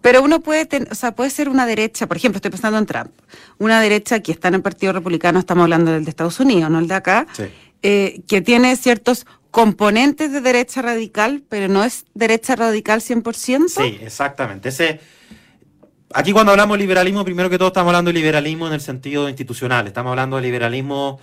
Pero 0.00 0.22
uno 0.22 0.40
puede, 0.40 0.64
tener, 0.64 0.90
o 0.92 0.94
sea, 0.94 1.12
puede 1.12 1.30
ser 1.30 1.48
una 1.48 1.66
derecha, 1.66 2.06
por 2.06 2.16
ejemplo, 2.16 2.36
estoy 2.36 2.52
pensando 2.52 2.78
en 2.78 2.86
Trump, 2.86 3.10
una 3.58 3.80
derecha 3.80 4.20
que 4.20 4.30
está 4.30 4.48
en 4.48 4.54
el 4.54 4.62
Partido 4.62 4.92
Republicano, 4.92 5.40
estamos 5.40 5.64
hablando 5.64 5.90
del 5.90 6.04
de 6.04 6.10
Estados 6.10 6.38
Unidos, 6.38 6.70
no 6.70 6.78
el 6.78 6.86
de 6.86 6.94
acá, 6.94 7.26
sí. 7.32 7.44
Eh, 7.82 8.22
que 8.26 8.40
tiene 8.40 8.74
ciertos 8.74 9.24
componentes 9.52 10.32
de 10.32 10.40
derecha 10.40 10.82
radical, 10.82 11.44
pero 11.48 11.68
no 11.68 11.84
es 11.84 12.06
derecha 12.12 12.56
radical 12.56 13.00
100%. 13.00 13.68
Sí, 13.68 14.00
exactamente. 14.02 14.70
Ese, 14.70 14.98
aquí 16.12 16.32
cuando 16.32 16.50
hablamos 16.50 16.76
de 16.76 16.82
liberalismo, 16.82 17.24
primero 17.24 17.48
que 17.48 17.56
todo 17.56 17.68
estamos 17.68 17.90
hablando 17.90 18.08
de 18.08 18.14
liberalismo 18.14 18.66
en 18.66 18.72
el 18.72 18.80
sentido 18.80 19.28
institucional, 19.28 19.86
estamos 19.86 20.10
hablando 20.10 20.36
de 20.36 20.42
liberalismo 20.42 21.20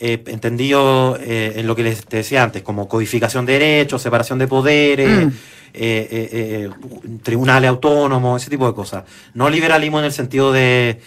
eh, 0.00 0.20
entendido 0.26 1.16
eh, 1.20 1.52
en 1.54 1.68
lo 1.68 1.76
que 1.76 1.84
les 1.84 2.04
decía 2.08 2.42
antes, 2.42 2.62
como 2.62 2.88
codificación 2.88 3.46
de 3.46 3.52
derechos, 3.52 4.02
separación 4.02 4.40
de 4.40 4.48
poderes, 4.48 5.26
mm. 5.26 7.18
tribunales 7.22 7.70
autónomos, 7.70 8.42
ese 8.42 8.50
tipo 8.50 8.66
de 8.66 8.74
cosas. 8.74 9.04
No 9.34 9.48
liberalismo 9.48 10.00
en 10.00 10.06
el 10.06 10.12
sentido 10.12 10.50
de, 10.50 11.00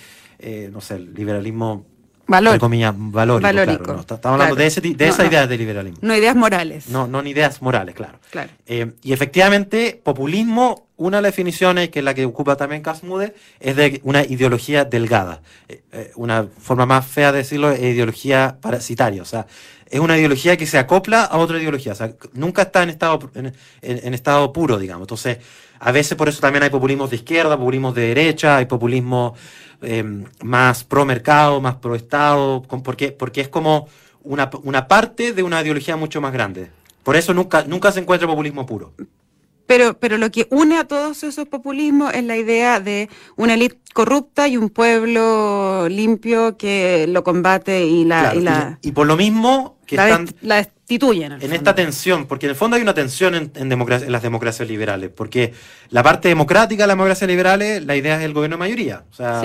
no 0.72 0.80
sé, 0.80 1.00
liberalismo 1.00 1.86
Valor. 2.28 2.60
valórico. 2.60 4.00
estamos 4.00 4.26
hablando 4.26 4.56
de, 4.56 4.66
esa 4.66 5.26
idea 5.26 5.48
de 5.48 5.58
liberalismo. 5.58 6.00
No 6.02 6.16
ideas 6.16 6.36
morales. 6.36 6.90
No, 6.90 7.08
no 7.08 7.24
ideas 7.24 7.62
morales, 7.62 7.96
claro. 7.96 8.20
claro. 8.32 8.50
Eh, 8.66 8.94
y 9.04 9.14
efectivamente, 9.14 10.00
populismo, 10.04 10.88
una 10.98 11.18
de 11.18 11.24
las 11.24 11.32
definiciones, 11.32 11.90
que 11.90 12.00
es 12.00 12.06
la 12.06 12.14
que 12.14 12.26
ocupa 12.26 12.56
también 12.56 12.82
Casmude, 12.82 13.36
es 13.60 13.76
de 13.76 14.00
una 14.04 14.24
ideología 14.24 14.86
delgada. 14.86 15.42
Eh, 15.68 15.84
eh, 15.92 16.12
una 16.16 16.48
forma 16.60 16.86
más 16.86 17.06
fea 17.06 17.32
de 17.32 17.40
decirlo 17.40 17.72
es 17.72 17.80
ideología 17.80 18.58
parasitaria. 18.62 19.22
O 19.22 19.26
sea, 19.26 19.46
es 19.90 20.00
una 20.00 20.18
ideología 20.18 20.58
que 20.58 20.66
se 20.66 20.78
acopla 20.78 21.24
a 21.24 21.38
otra 21.38 21.60
ideología. 21.60 21.92
O 21.92 21.96
sea, 21.96 22.14
nunca 22.34 22.64
está 22.64 22.84
en 22.84 22.90
estado, 22.90 23.32
en, 23.82 24.14
estado 24.14 24.52
puro, 24.52 24.80
digamos. 24.80 25.04
Entonces, 25.04 25.38
a 25.80 25.92
veces 25.92 26.18
por 26.18 26.30
eso 26.30 26.40
también 26.40 26.64
hay 26.64 26.70
populismos 26.70 27.10
de 27.10 27.18
izquierda, 27.18 27.58
populismos 27.58 27.96
de 27.96 28.08
derecha, 28.08 28.58
hay 28.58 28.66
populismo 28.66 29.36
Em, 29.82 30.26
más 30.42 30.84
pro 30.84 31.06
mercado, 31.06 31.62
más 31.62 31.76
pro 31.76 31.96
Estado, 31.96 32.64
porque, 32.84 33.12
porque 33.12 33.42
es 33.42 33.50
como 33.50 33.88
una, 34.24 34.50
una 34.64 34.88
parte 34.88 35.34
de 35.34 35.44
una 35.44 35.62
ideología 35.62 35.96
mucho 35.96 36.22
más 36.22 36.34
grande. 36.34 36.72
Por 37.04 37.16
eso 37.16 37.34
nunca, 37.34 37.64
nunca 37.66 37.92
se 37.92 38.00
encuentra 38.00 38.28
populismo 38.28 38.66
puro. 38.66 38.94
Pero, 39.68 39.98
pero 40.00 40.18
lo 40.18 40.32
que 40.32 40.48
une 40.50 40.78
a 40.78 40.86
todos 40.86 41.24
esos 41.24 41.48
populismos 41.48 42.14
es 42.14 42.24
la 42.24 42.38
idea 42.38 42.80
de 42.80 43.10
una 43.36 43.56
élite 43.56 43.78
corrupta 43.94 44.48
y 44.48 44.58
un 44.58 44.70
pueblo 44.70 45.88
limpio 45.90 46.56
que 46.58 47.06
lo 47.08 47.24
combate 47.24 47.86
y 47.86 48.06
la... 48.06 48.78
y, 48.82 48.92
por 48.92 49.08
lo 49.08 49.18
mismo 49.18 49.78
que 49.86 49.98
la, 49.98 50.10
están... 50.10 50.30
La 50.42 50.68
destituyen. 50.88 51.32
En, 51.42 51.54
esta 51.54 51.74
tensión, 51.74 52.28
porque 52.28 52.46
en 52.46 52.52
el 52.52 52.56
fondo 52.56 52.76
hay 52.76 52.84
una 52.84 52.94
tensión 52.94 53.34
en, 53.34 53.52
en, 53.56 53.72
en, 53.72 54.12
las 54.12 54.22
democracias 54.22 54.68
liberales, 54.68 55.10
porque 55.10 55.54
la 55.90 56.04
parte 56.04 56.28
democrática 56.28 56.84
de 56.84 56.88
las 56.88 56.96
democracias 56.96 57.28
liberales, 57.28 57.84
la 57.84 57.96
idea 57.96 58.18
es 58.18 58.24
el 58.24 58.34
gobierno 58.34 58.56
de 58.56 58.60
mayoría, 58.60 59.04
o 59.12 59.14
sea, 59.16 59.42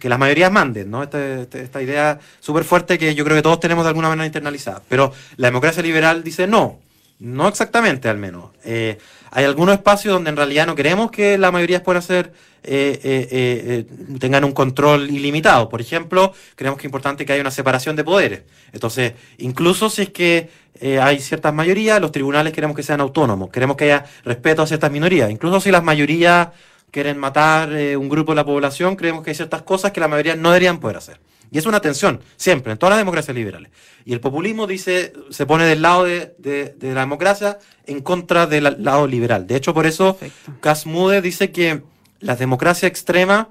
que 0.00 0.08
las 0.08 0.18
mayorías 0.18 0.50
manden, 0.50 0.90
¿no? 0.90 1.02
Este, 1.02 1.42
este, 1.42 1.62
esta 1.62 1.82
idea 1.82 2.18
súper 2.40 2.64
fuerte 2.64 2.98
que 2.98 3.14
yo 3.14 3.24
creo 3.24 3.36
que 3.36 3.42
todos 3.42 3.60
tenemos 3.60 3.84
de 3.84 3.88
alguna 3.88 4.08
manera 4.08 4.24
internalizada. 4.24 4.80
Pero 4.88 5.12
la 5.36 5.48
democracia 5.48 5.82
liberal 5.82 6.24
dice 6.24 6.46
no, 6.46 6.80
no 7.18 7.48
exactamente 7.48 8.08
al 8.08 8.18
menos. 8.18 8.50
Eh, 8.64 8.98
hay 9.30 9.44
algunos 9.44 9.74
espacios 9.74 10.14
donde 10.14 10.30
en 10.30 10.36
realidad 10.36 10.66
no 10.66 10.74
queremos 10.74 11.10
que 11.10 11.38
la 11.38 11.50
mayoría 11.50 11.82
puedan 11.82 12.02
ser, 12.02 12.32
eh, 12.62 12.98
eh, 13.02 13.86
tengan 14.18 14.44
un 14.44 14.52
control 14.52 15.10
ilimitado. 15.10 15.68
Por 15.68 15.80
ejemplo, 15.80 16.32
creemos 16.54 16.78
que 16.78 16.82
es 16.82 16.88
importante 16.88 17.24
que 17.24 17.32
haya 17.32 17.42
una 17.42 17.50
separación 17.50 17.96
de 17.96 18.04
poderes. 18.04 18.42
Entonces, 18.72 19.14
incluso 19.38 19.90
si 19.90 20.02
es 20.02 20.10
que 20.10 20.50
hay 21.00 21.20
ciertas 21.20 21.54
mayorías, 21.54 22.00
los 22.00 22.10
tribunales 22.10 22.52
queremos 22.52 22.76
que 22.76 22.82
sean 22.82 23.00
autónomos, 23.00 23.50
queremos 23.50 23.76
que 23.76 23.84
haya 23.84 24.04
respeto 24.24 24.62
a 24.62 24.66
ciertas 24.66 24.90
minorías. 24.90 25.30
Incluso 25.30 25.60
si 25.60 25.70
las 25.70 25.84
mayorías 25.84 26.48
quieren 26.94 27.18
matar 27.18 27.72
eh, 27.72 27.96
un 27.96 28.08
grupo 28.08 28.30
de 28.30 28.36
la 28.36 28.44
población, 28.44 28.94
creemos 28.94 29.24
que 29.24 29.30
hay 29.30 29.34
ciertas 29.34 29.62
cosas 29.62 29.90
que 29.90 29.98
la 29.98 30.06
mayoría 30.06 30.36
no 30.36 30.50
deberían 30.50 30.78
poder 30.78 30.98
hacer. 30.98 31.18
Y 31.54 31.58
es 31.58 31.66
una 31.66 31.78
tensión, 31.78 32.18
siempre, 32.36 32.72
en 32.72 32.78
todas 32.78 32.94
las 32.94 32.98
democracias 32.98 33.32
liberales. 33.32 33.70
Y 34.04 34.12
el 34.12 34.18
populismo 34.18 34.66
dice, 34.66 35.12
se 35.30 35.46
pone 35.46 35.64
del 35.64 35.82
lado 35.82 36.02
de, 36.02 36.74
la 36.80 37.00
democracia 37.00 37.60
en 37.86 38.00
contra 38.00 38.48
del 38.48 38.82
lado 38.82 39.06
liberal. 39.06 39.46
De 39.46 39.54
hecho, 39.54 39.72
por 39.72 39.86
eso 39.86 40.18
Casmude 40.60 41.22
dice 41.22 41.52
que 41.52 41.82
las 42.18 42.40
democracias 42.40 42.90
extremas 42.90 43.46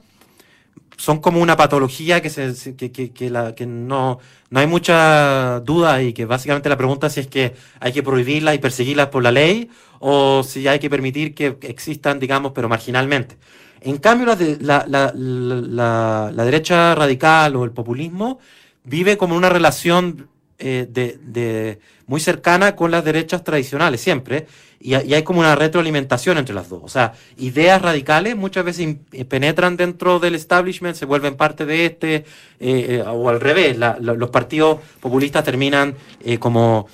son 0.98 1.22
como 1.22 1.40
una 1.40 1.56
patología 1.56 2.22
que, 2.22 2.30
se, 2.30 2.76
que, 2.76 2.92
que, 2.92 3.30
la, 3.30 3.56
que 3.56 3.66
no, 3.66 4.20
no 4.50 4.60
hay 4.60 4.68
mucha 4.68 5.62
duda 5.62 6.04
y 6.04 6.12
que 6.12 6.26
básicamente 6.26 6.68
la 6.68 6.76
pregunta 6.76 7.08
es 7.08 7.14
si 7.14 7.22
es 7.22 7.28
que 7.28 7.54
hay 7.80 7.94
que 7.94 8.04
prohibirlas 8.04 8.56
y 8.56 8.58
perseguirlas 8.58 9.08
por 9.08 9.24
la 9.24 9.32
ley 9.32 9.70
o 10.00 10.44
si 10.44 10.68
hay 10.68 10.80
que 10.80 10.90
permitir 10.90 11.34
que 11.34 11.58
existan, 11.62 12.20
digamos, 12.20 12.52
pero 12.54 12.68
marginalmente. 12.68 13.38
En 13.86 13.98
cambio, 13.98 14.28
la, 14.62 14.86
la, 14.88 15.12
la, 15.14 16.46
derecha 16.46 16.96
radical 16.96 17.56
o 17.58 17.66
el 17.66 17.72
populismo 17.72 18.40
vive 18.86 19.18
como 19.18 19.36
una 19.36 19.50
relación 19.50 20.30
eh, 20.58 20.88
de, 20.90 21.80
muy 22.08 22.22
cercana 22.22 22.78
con 22.78 22.92
las 22.92 23.04
derechas 23.04 23.44
tradicionales, 23.44 24.00
siempre, 24.00 24.48
y, 24.80 24.94
hay 24.94 25.24
como 25.24 25.42
una 25.42 25.56
retroalimentación 25.56 26.38
entre 26.38 26.56
las 26.56 26.70
dos. 26.70 26.82
O 26.84 26.88
sea, 26.88 27.14
ideas 27.38 27.82
radicales 27.82 28.38
muchas 28.38 28.64
veces 28.64 28.96
eh, 29.12 29.26
penetran 29.26 29.76
dentro 29.76 30.20
del 30.20 30.36
establishment, 30.36 30.96
se 30.96 31.06
vuelven 31.06 31.36
parte 31.36 31.66
de 31.66 31.86
este, 31.86 32.26
eh, 32.62 33.04
o 33.06 33.28
al 33.28 33.42
revés, 33.42 33.78
los 34.00 34.30
partidos 34.30 34.80
populistas 35.02 35.44
terminan 35.44 35.96
como 36.40 36.88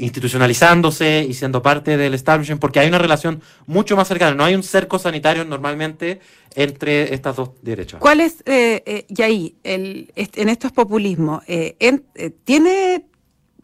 institucionalizándose 0.00 1.24
y 1.28 1.34
siendo 1.34 1.62
parte 1.62 1.96
del 1.96 2.14
establishment, 2.14 2.60
porque 2.60 2.80
hay 2.80 2.88
una 2.88 2.98
relación 2.98 3.42
mucho 3.66 3.96
más 3.96 4.08
cercana, 4.08 4.34
no 4.34 4.44
hay 4.44 4.54
un 4.54 4.62
cerco 4.62 4.98
sanitario 4.98 5.44
normalmente 5.44 6.20
entre 6.54 7.14
estas 7.14 7.36
dos 7.36 7.50
derechas. 7.62 8.00
¿Cuál 8.00 8.20
es, 8.20 8.42
y 8.44 9.22
ahí, 9.22 9.54
el, 9.62 10.12
en 10.14 10.48
estos 10.48 10.72
populismos, 10.72 11.44
¿tiene 12.44 13.04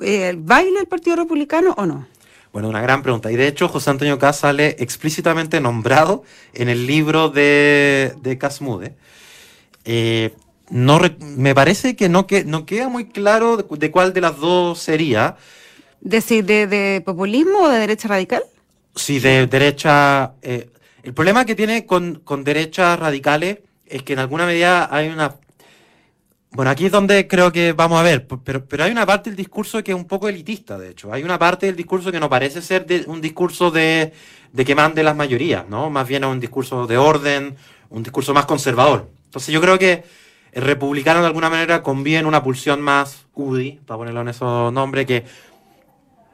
el 0.01 0.37
baile 0.37 0.81
el 0.81 0.87
Partido 0.87 1.17
Republicano 1.17 1.75
o 1.77 1.85
no? 1.85 2.07
Bueno, 2.53 2.71
una 2.71 2.81
gran 2.81 3.03
pregunta. 3.03 3.31
Y 3.31 3.37
de 3.37 3.47
hecho, 3.47 3.69
José 3.69 3.91
Antonio 3.91 4.19
Cas 4.19 4.39
sale 4.39 4.77
explícitamente 4.79 5.61
nombrado 5.61 6.23
en 6.55 6.69
el 6.69 6.87
libro 6.87 7.29
de, 7.29 8.15
de 8.23 8.39
Casmude. 8.39 8.97
Eh, 9.85 10.35
no 10.71 11.01
me 11.21 11.55
parece 11.55 11.95
que 11.95 12.09
no, 12.09 12.27
que 12.27 12.45
no 12.45 12.65
queda 12.65 12.89
muy 12.89 13.07
claro 13.07 13.59
de, 13.59 13.91
cuál 13.91 14.13
de 14.13 14.21
las 14.21 14.39
dos 14.39 14.79
sería. 14.79 15.37
¿De, 16.01 16.21
de, 16.43 17.03
populismo 17.05 17.63
o 17.65 17.69
de 17.69 17.79
derecha 17.79 18.09
radical? 18.09 18.43
Sí, 18.95 19.19
de 19.19 19.47
derecha. 19.47 20.33
Eh, 20.43 20.71
el 21.03 21.15
problema 21.15 21.45
que 21.45 21.55
tiene 21.55 21.87
con, 21.87 22.17
con 22.25 22.45
derechas 22.45 22.99
radicales 22.99 23.59
es 23.87 24.03
que 24.03 24.13
en 24.13 24.19
alguna 24.19 24.47
medida 24.47 24.89
hay 24.95 25.09
una 25.09 25.37
bueno, 26.51 26.71
aquí 26.71 26.87
es 26.87 26.93
donde 26.93 27.29
creo 27.29 27.53
que 27.53 27.73
vamos 27.73 28.01
a 28.01 28.03
ver, 28.03 28.27
pero, 28.27 28.65
pero 28.65 28.85
hay 28.85 28.91
una 28.91 29.05
parte 29.05 29.29
del 29.29 29.37
discurso 29.37 29.85
que 29.85 29.93
es 29.93 29.97
un 29.97 30.07
poco 30.07 30.29
elitista, 30.29 30.79
de 30.79 30.91
hecho. 30.91 31.13
Hay 31.13 31.23
una 31.23 31.39
parte 31.39 31.67
del 31.67 31.77
discurso 31.77 32.11
que 32.11 32.19
no 32.19 32.31
parece 32.31 32.63
ser 32.63 32.87
un 33.07 33.21
discurso 33.21 33.71
de, 33.71 34.13
de 34.53 34.65
que 34.65 34.75
mande 34.75 35.03
las 35.03 35.15
mayorías, 35.15 35.69
¿no? 35.69 35.91
Más 35.91 36.09
bien 36.09 36.25
es 36.25 36.31
un 36.31 36.41
discurso 36.41 36.87
de 36.87 36.97
orden, 36.97 37.55
un 37.91 38.03
discurso 38.03 38.33
más 38.33 38.47
conservador. 38.47 39.11
Entonces 39.27 39.53
yo 39.53 39.61
creo 39.61 39.79
que 39.79 40.05
el 40.53 40.63
republicano 40.63 41.21
de 41.21 41.27
alguna 41.27 41.51
manera 41.51 41.83
conviene 41.83 42.27
una 42.27 42.43
pulsión 42.43 42.81
más 42.81 43.27
UDI, 43.35 43.81
para 43.87 43.99
ponerlo 43.99 44.23
en 44.23 44.29
esos 44.29 44.73
nombres, 44.73 45.07
que, 45.07 45.25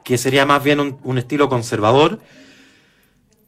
que 0.05 0.17
sería 0.17 0.45
más 0.45 0.63
bien 0.63 0.79
un, 0.79 0.97
un 1.03 1.17
estilo 1.17 1.49
conservador, 1.49 2.21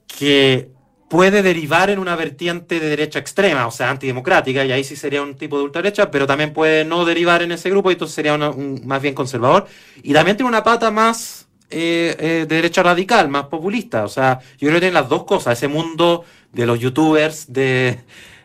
que 0.07 0.69
puede 1.09 1.41
derivar 1.41 1.89
en 1.89 1.99
una 1.99 2.17
vertiente 2.17 2.81
de 2.81 2.89
derecha 2.89 3.19
extrema, 3.19 3.65
o 3.65 3.71
sea, 3.71 3.89
antidemocrática, 3.89 4.65
y 4.65 4.73
ahí 4.73 4.83
sí 4.83 4.97
sería 4.97 5.21
un 5.21 5.35
tipo 5.35 5.57
de 5.57 5.63
ultraderecha, 5.63 6.11
pero 6.11 6.27
también 6.27 6.51
puede 6.51 6.83
no 6.83 7.05
derivar 7.05 7.41
en 7.41 7.53
ese 7.53 7.69
grupo, 7.69 7.89
y 7.89 7.93
entonces 7.93 8.13
sería 8.13 8.33
un, 8.33 8.81
más 8.85 9.01
bien 9.01 9.13
conservador. 9.13 9.67
Y 10.03 10.11
también 10.11 10.35
tiene 10.35 10.49
una 10.49 10.63
pata 10.63 10.91
más 10.91 11.47
eh, 11.69 12.15
eh, 12.19 12.45
de 12.49 12.55
derecha 12.55 12.83
radical, 12.83 13.29
más 13.29 13.45
populista. 13.45 14.03
O 14.03 14.09
sea, 14.09 14.39
yo 14.57 14.67
creo 14.67 14.73
que 14.73 14.81
tiene 14.81 14.93
las 14.93 15.07
dos 15.07 15.23
cosas, 15.23 15.57
ese 15.57 15.69
mundo 15.69 16.25
de 16.51 16.65
los 16.65 16.77
youtubers, 16.77 17.53
de... 17.53 17.99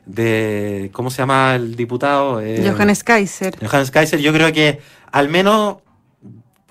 de 0.06 0.90
¿Cómo 0.92 1.10
se 1.10 1.18
llama 1.18 1.56
el 1.56 1.74
diputado? 1.74 2.40
Eh, 2.40 2.62
Johannes 2.64 3.02
Kaiser. 3.02 3.56
Johannes 3.58 3.90
Kaiser, 3.90 4.20
yo 4.20 4.32
creo 4.32 4.52
que 4.52 4.78
al 5.10 5.28
menos 5.28 5.78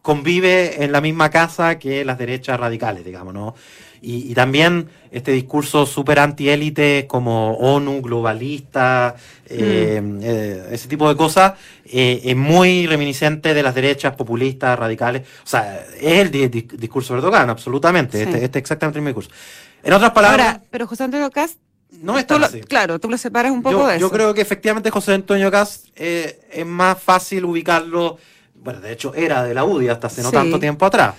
convive 0.02 0.84
en 0.84 0.92
la 0.92 1.02
misma 1.02 1.30
casa 1.30 1.78
que 1.78 2.04
las 2.04 2.18
derechas 2.18 2.60
radicales, 2.60 3.06
digamos, 3.06 3.34
¿no? 3.34 3.56
Y, 4.04 4.34
también 4.34 4.90
este 5.12 5.32
discurso 5.32 5.86
súper 5.86 6.18
antiélite 6.18 7.06
como 7.08 7.54
ONU, 7.54 8.02
globalista, 8.02 9.16
eh, 9.46 10.02
mm. 10.04 10.20
eh, 10.24 10.64
ese 10.72 10.88
tipo 10.88 11.08
de 11.08 11.16
cosas, 11.16 11.54
eh, 11.86 12.20
es 12.24 12.36
muy 12.36 12.88
reminiscente 12.88 13.54
de 13.54 13.62
las 13.62 13.76
derechas 13.76 14.16
populistas, 14.16 14.80
radicales. 14.80 15.28
O 15.44 15.48
sea, 15.48 15.86
es 16.00 16.20
el 16.20 16.32
discurso 16.32 17.14
de 17.14 17.20
Erdogan, 17.20 17.52
absolutamente. 17.52 18.24
Este, 18.24 18.44
este, 18.44 18.58
es 18.58 18.64
exactamente 18.64 18.98
el 18.98 19.04
mismo 19.04 19.20
discurso. 19.20 19.40
En 19.84 19.94
otras 19.94 20.12
palabras... 20.12 20.48
Ahora, 20.48 20.62
pero 20.72 20.88
José 20.88 21.04
Antonio 21.04 21.30
Cast 21.30 21.60
no 21.92 22.18
está 22.18 22.40
Claro, 22.68 22.98
tú 22.98 23.08
lo 23.08 23.20
separas 23.20 23.52
un 23.52 23.62
poco 23.62 23.86
de 23.86 23.98
eso. 23.98 24.02
Yo 24.02 24.10
creo 24.10 24.34
que 24.34 24.42
efectivamente 24.42 24.90
José 24.90 25.14
Antonio 25.14 25.52
Cast 25.52 25.86
es 25.96 26.66
más 26.66 27.00
fácil 27.00 27.46
ubicarlo, 27.46 28.18
bueno, 28.64 28.80
de 28.80 28.92
hecho 28.92 29.14
era 29.14 29.44
de 29.44 29.54
la 29.54 29.64
UDI 29.64 29.90
hasta 29.90 30.08
hace 30.08 30.22
no 30.22 30.32
tanto 30.32 30.60
tiempo 30.60 30.86
atrás. 30.86 31.16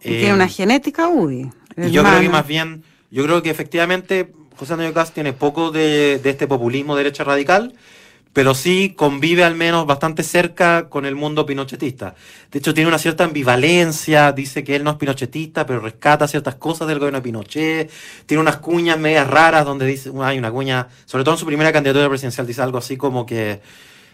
tiene 0.00 0.34
una 0.34 0.48
genética 0.48 1.08
UDI. 1.08 1.50
Y 1.76 1.90
yo 1.90 2.02
creo 2.02 2.20
que 2.20 2.28
más 2.28 2.46
bien, 2.46 2.82
yo 3.10 3.24
creo 3.24 3.42
que 3.42 3.50
efectivamente 3.50 4.32
José 4.56 4.74
Antonio 4.74 4.92
Cast 4.92 5.14
tiene 5.14 5.32
poco 5.32 5.70
de, 5.70 6.20
este 6.22 6.46
populismo 6.46 6.96
derecha 6.96 7.24
radical, 7.24 7.74
pero 8.32 8.54
sí 8.54 8.94
convive 8.96 9.42
al 9.42 9.54
menos 9.54 9.86
bastante 9.86 10.22
cerca 10.22 10.88
con 10.88 11.06
el 11.06 11.14
mundo 11.14 11.46
pinochetista. 11.46 12.14
De 12.50 12.58
hecho, 12.58 12.74
tiene 12.74 12.88
una 12.88 12.98
cierta 12.98 13.24
ambivalencia, 13.24 14.32
dice 14.32 14.62
que 14.62 14.76
él 14.76 14.84
no 14.84 14.90
es 14.90 14.96
pinochetista, 14.96 15.64
pero 15.64 15.80
rescata 15.80 16.28
ciertas 16.28 16.56
cosas 16.56 16.88
del 16.88 16.98
gobierno 16.98 17.18
de 17.18 17.22
Pinochet, 17.22 17.90
tiene 18.26 18.40
unas 18.40 18.58
cuñas 18.58 18.98
medias 18.98 19.26
raras 19.26 19.64
donde 19.64 19.86
dice, 19.86 20.10
hay 20.22 20.38
una 20.38 20.50
cuña, 20.50 20.88
sobre 21.06 21.24
todo 21.24 21.34
en 21.34 21.38
su 21.38 21.46
primera 21.46 21.72
candidatura 21.72 22.08
presidencial, 22.08 22.46
dice 22.46 22.62
algo 22.62 22.78
así 22.78 22.96
como 22.96 23.24
que 23.24 23.60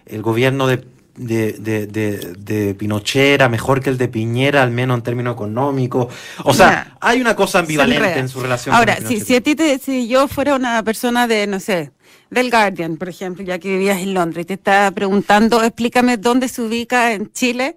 el 0.06 0.23
gobierno 0.23 0.66
de 0.66 0.85
de, 1.16 1.52
de, 1.52 1.87
de, 1.87 2.35
de, 2.38 2.75
Pinochet 2.75 3.35
era 3.35 3.49
mejor 3.49 3.80
que 3.80 3.90
el 3.90 3.99
de 3.99 4.08
Piñera, 4.08 4.62
al 4.62 4.70
menos 4.70 4.99
en 4.99 5.02
términos 5.02 5.35
económicos. 5.35 6.12
O 6.44 6.54
sea, 6.54 6.96
hay 7.00 7.20
una 7.20 7.35
cosa 7.35 7.61
ambivalente 7.61 8.18
en 8.18 8.28
su 8.28 8.40
relación. 8.40 8.75
Ahora, 8.75 8.99
si, 9.06 9.20
si, 9.20 9.35
a 9.35 9.40
ti 9.40 9.54
te, 9.54 9.78
si 9.78 10.08
yo 10.08 10.28
fuera 10.28 10.54
una 10.54 10.82
persona 10.82 11.26
de, 11.26 11.46
no 11.46 11.61
sé, 11.61 11.92
del 12.30 12.50
Guardian, 12.50 12.96
por 12.96 13.08
ejemplo, 13.08 13.44
ya 13.44 13.58
que 13.58 13.68
vivías 13.68 13.99
en 13.99 14.14
Londres, 14.14 14.44
y 14.44 14.46
te 14.46 14.54
está 14.54 14.90
preguntando, 14.90 15.62
explícame 15.62 16.16
dónde 16.16 16.49
se 16.49 16.62
ubica 16.62 17.12
en 17.12 17.32
Chile 17.32 17.76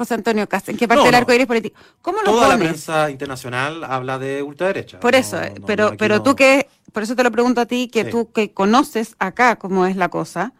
José 0.00 0.14
Antonio 0.14 0.48
Castro, 0.48 0.72
¿en 0.72 0.78
qué 0.78 0.88
parte 0.88 1.04
del 1.04 1.14
arco 1.14 1.30
iris 1.30 1.46
político? 1.46 1.78
¿Cómo 2.00 2.22
lo 2.22 2.32
Toda 2.32 2.48
la 2.48 2.56
prensa 2.56 3.10
internacional 3.10 3.84
habla 3.84 4.18
de 4.18 4.42
ultraderecha. 4.42 4.98
Por 4.98 5.14
eso, 5.14 5.38
eh, 5.42 5.52
pero, 5.66 5.94
pero 5.98 6.22
tú 6.22 6.34
que, 6.34 6.68
por 6.90 7.02
eso 7.02 7.14
te 7.14 7.22
lo 7.22 7.30
pregunto 7.30 7.60
a 7.60 7.66
ti, 7.66 7.88
que 7.88 8.06
tú 8.06 8.32
que 8.32 8.54
conoces 8.54 9.14
acá 9.18 9.56
cómo 9.56 9.84
es 9.84 9.96
la 9.96 10.08
cosa, 10.08 10.54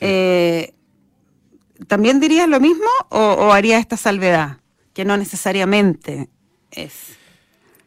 eh, 0.00 0.74
¿También 1.86 2.20
dirías 2.20 2.48
lo 2.48 2.60
mismo 2.60 2.86
o, 3.08 3.18
o 3.18 3.52
harías 3.52 3.80
esta 3.80 3.96
salvedad? 3.96 4.58
Que 4.92 5.04
no 5.04 5.16
necesariamente 5.16 6.28
es. 6.70 7.16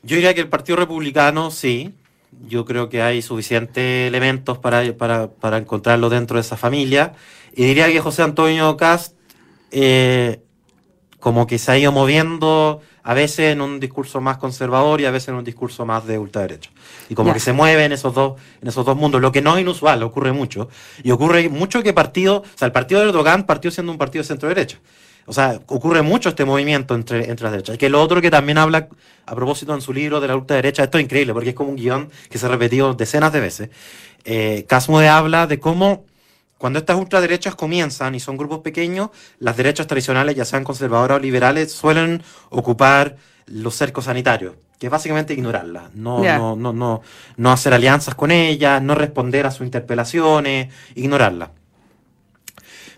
Yo 0.03 0.15
diría 0.15 0.33
que 0.33 0.41
el 0.41 0.49
Partido 0.49 0.77
Republicano 0.77 1.51
sí. 1.51 1.93
Yo 2.47 2.65
creo 2.65 2.89
que 2.89 3.01
hay 3.01 3.21
suficientes 3.21 4.07
elementos 4.07 4.57
para, 4.57 4.95
para, 4.95 5.57
encontrarlo 5.57 6.09
dentro 6.09 6.35
de 6.35 6.41
esa 6.41 6.57
familia. 6.57 7.13
Y 7.55 7.65
diría 7.65 7.87
que 7.87 7.99
José 7.99 8.21
Antonio 8.21 8.77
Cast, 8.77 9.15
eh, 9.71 10.41
como 11.19 11.47
que 11.47 11.57
se 11.57 11.71
ha 11.71 11.77
ido 11.77 11.91
moviendo 11.91 12.81
a 13.07 13.13
veces 13.13 13.53
en 13.53 13.61
un 13.61 13.79
discurso 13.79 14.19
más 14.19 14.37
conservador 14.37 14.99
y 14.99 15.05
a 15.05 15.11
veces 15.11 15.29
en 15.29 15.35
un 15.35 15.43
discurso 15.45 15.85
más 15.85 16.05
de 16.05 16.19
ultraderecha. 16.19 16.69
Y 17.07 17.15
como 17.15 17.31
que 17.31 17.39
se 17.39 17.53
mueve 17.53 17.85
en 17.85 17.93
esos 17.93 18.13
dos, 18.13 18.33
en 18.61 18.67
esos 18.67 18.85
dos 18.85 18.97
mundos, 18.97 19.21
lo 19.21 19.31
que 19.31 19.41
no 19.41 19.55
es 19.55 19.61
inusual, 19.61 20.03
ocurre 20.03 20.33
mucho. 20.33 20.67
Y 21.03 21.11
ocurre 21.11 21.47
mucho 21.47 21.81
que 21.81 21.93
partido, 21.93 22.39
o 22.39 22.57
sea, 22.57 22.65
el 22.65 22.73
partido 22.73 22.99
de 22.99 23.07
Erdogan 23.07 23.45
partió 23.45 23.71
siendo 23.71 23.93
un 23.93 23.97
partido 23.97 24.23
de 24.23 24.27
centro 24.27 24.49
derecha. 24.49 24.79
O 25.25 25.31
sea, 25.31 25.57
ocurre 25.67 26.01
mucho 26.01 26.27
este 26.27 26.43
movimiento 26.43 26.95
entre, 26.95 27.29
entre 27.29 27.45
las 27.45 27.53
derechas. 27.53 27.75
Y 27.75 27.77
que 27.77 27.89
lo 27.89 28.01
otro 28.01 28.21
que 28.21 28.29
también 28.29 28.57
habla 28.57 28.89
a 29.25 29.35
propósito 29.35 29.73
en 29.73 29.79
su 29.79 29.93
libro 29.93 30.19
de 30.19 30.27
la 30.27 30.35
ultraderecha, 30.35 30.83
esto 30.83 30.97
es 30.97 31.05
increíble 31.05 31.31
porque 31.31 31.49
es 31.51 31.55
como 31.55 31.69
un 31.69 31.77
guion 31.77 32.09
que 32.29 32.37
se 32.37 32.45
ha 32.45 32.49
repetido 32.49 32.93
decenas 32.93 33.31
de 33.31 33.39
veces. 33.39 33.69
Eh, 34.25 34.65
Casmude 34.67 35.07
habla 35.07 35.47
de 35.47 35.61
cómo 35.61 36.03
cuando 36.57 36.79
estas 36.79 36.97
ultraderechas 36.97 37.55
comienzan 37.55 38.15
y 38.15 38.19
son 38.19 38.37
grupos 38.37 38.59
pequeños, 38.59 39.09
las 39.39 39.57
derechas 39.57 39.87
tradicionales, 39.87 40.35
ya 40.35 40.45
sean 40.45 40.63
conservadoras 40.63 41.17
o 41.17 41.19
liberales, 41.19 41.71
suelen 41.71 42.23
ocupar 42.49 43.17
los 43.45 43.75
cercos 43.75 44.05
sanitarios, 44.05 44.55
que 44.79 44.87
es 44.87 44.91
básicamente 44.91 45.33
ignorarlas, 45.33 45.93
no, 45.93 46.23
no, 46.23 46.55
no, 46.55 46.73
no, 46.73 47.01
no 47.37 47.51
hacer 47.51 47.73
alianzas 47.73 48.15
con 48.15 48.31
ellas, 48.31 48.81
no 48.81 48.95
responder 48.95 49.45
a 49.45 49.51
sus 49.51 49.65
interpelaciones, 49.65 50.73
ignorarlas. 50.95 51.49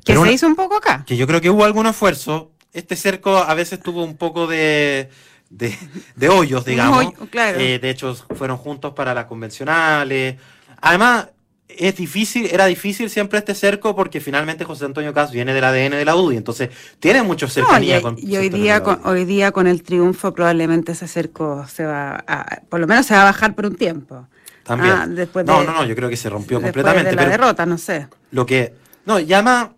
Que 0.03 0.15
se 0.15 0.31
hizo 0.31 0.47
un 0.47 0.55
poco 0.55 0.77
acá. 0.77 1.03
Que 1.05 1.17
yo 1.17 1.27
creo 1.27 1.41
que 1.41 1.49
hubo 1.49 1.65
algún 1.65 1.85
esfuerzo. 1.85 2.51
Este 2.73 2.95
cerco 2.95 3.37
a 3.37 3.53
veces 3.53 3.79
tuvo 3.79 4.03
un 4.03 4.17
poco 4.17 4.47
de 4.47 5.09
de, 5.49 6.29
hoyos, 6.29 6.65
digamos. 6.65 7.13
Eh, 7.33 7.79
de 7.81 7.89
hecho, 7.89 8.15
fueron 8.15 8.57
juntos 8.57 8.93
para 8.93 9.13
las 9.13 9.25
convencionales. 9.25 10.35
Además, 10.81 11.29
es 11.69 11.95
difícil, 11.95 12.47
era 12.51 12.65
difícil 12.65 13.09
siempre 13.09 13.39
este 13.39 13.53
cerco 13.53 13.95
porque 13.95 14.19
finalmente 14.19 14.65
José 14.65 14.85
Antonio 14.85 15.13
Cas 15.13 15.31
viene 15.31 15.53
del 15.53 15.63
ADN 15.63 15.91
de 15.91 16.05
la 16.05 16.15
UDI, 16.15 16.37
entonces 16.37 16.69
tiene 16.99 17.21
mucha 17.21 17.47
cercanía 17.47 18.01
con 18.01 18.17
Y 18.17 18.35
hoy 18.37 18.49
día, 18.49 18.81
con, 18.81 18.99
hoy 19.05 19.23
día 19.25 19.51
con 19.51 19.67
el 19.67 19.83
triunfo 19.83 20.33
probablemente 20.33 20.93
ese 20.93 21.07
cerco 21.07 21.65
se 21.67 21.85
va 21.85 22.23
a, 22.27 22.61
por 22.67 22.79
lo 22.79 22.87
menos 22.87 23.05
se 23.05 23.13
va 23.13 23.21
a 23.21 23.25
bajar 23.25 23.55
por 23.55 23.67
un 23.67 23.75
tiempo. 23.75 24.27
También. 24.63 24.93
Ah, 24.93 25.07
después 25.07 25.45
no, 25.45 25.63
no, 25.63 25.73
no, 25.73 25.85
yo 25.85 25.95
creo 25.95 26.09
que 26.09 26.17
se 26.17 26.29
rompió 26.29 26.61
completamente. 26.61 27.11
De 27.11 27.15
la 27.15 27.27
derrota, 27.27 27.65
no 27.65 27.77
sé. 27.77 28.07
Lo 28.31 28.45
que, 28.45 28.73
no, 29.05 29.19
llama, 29.19 29.73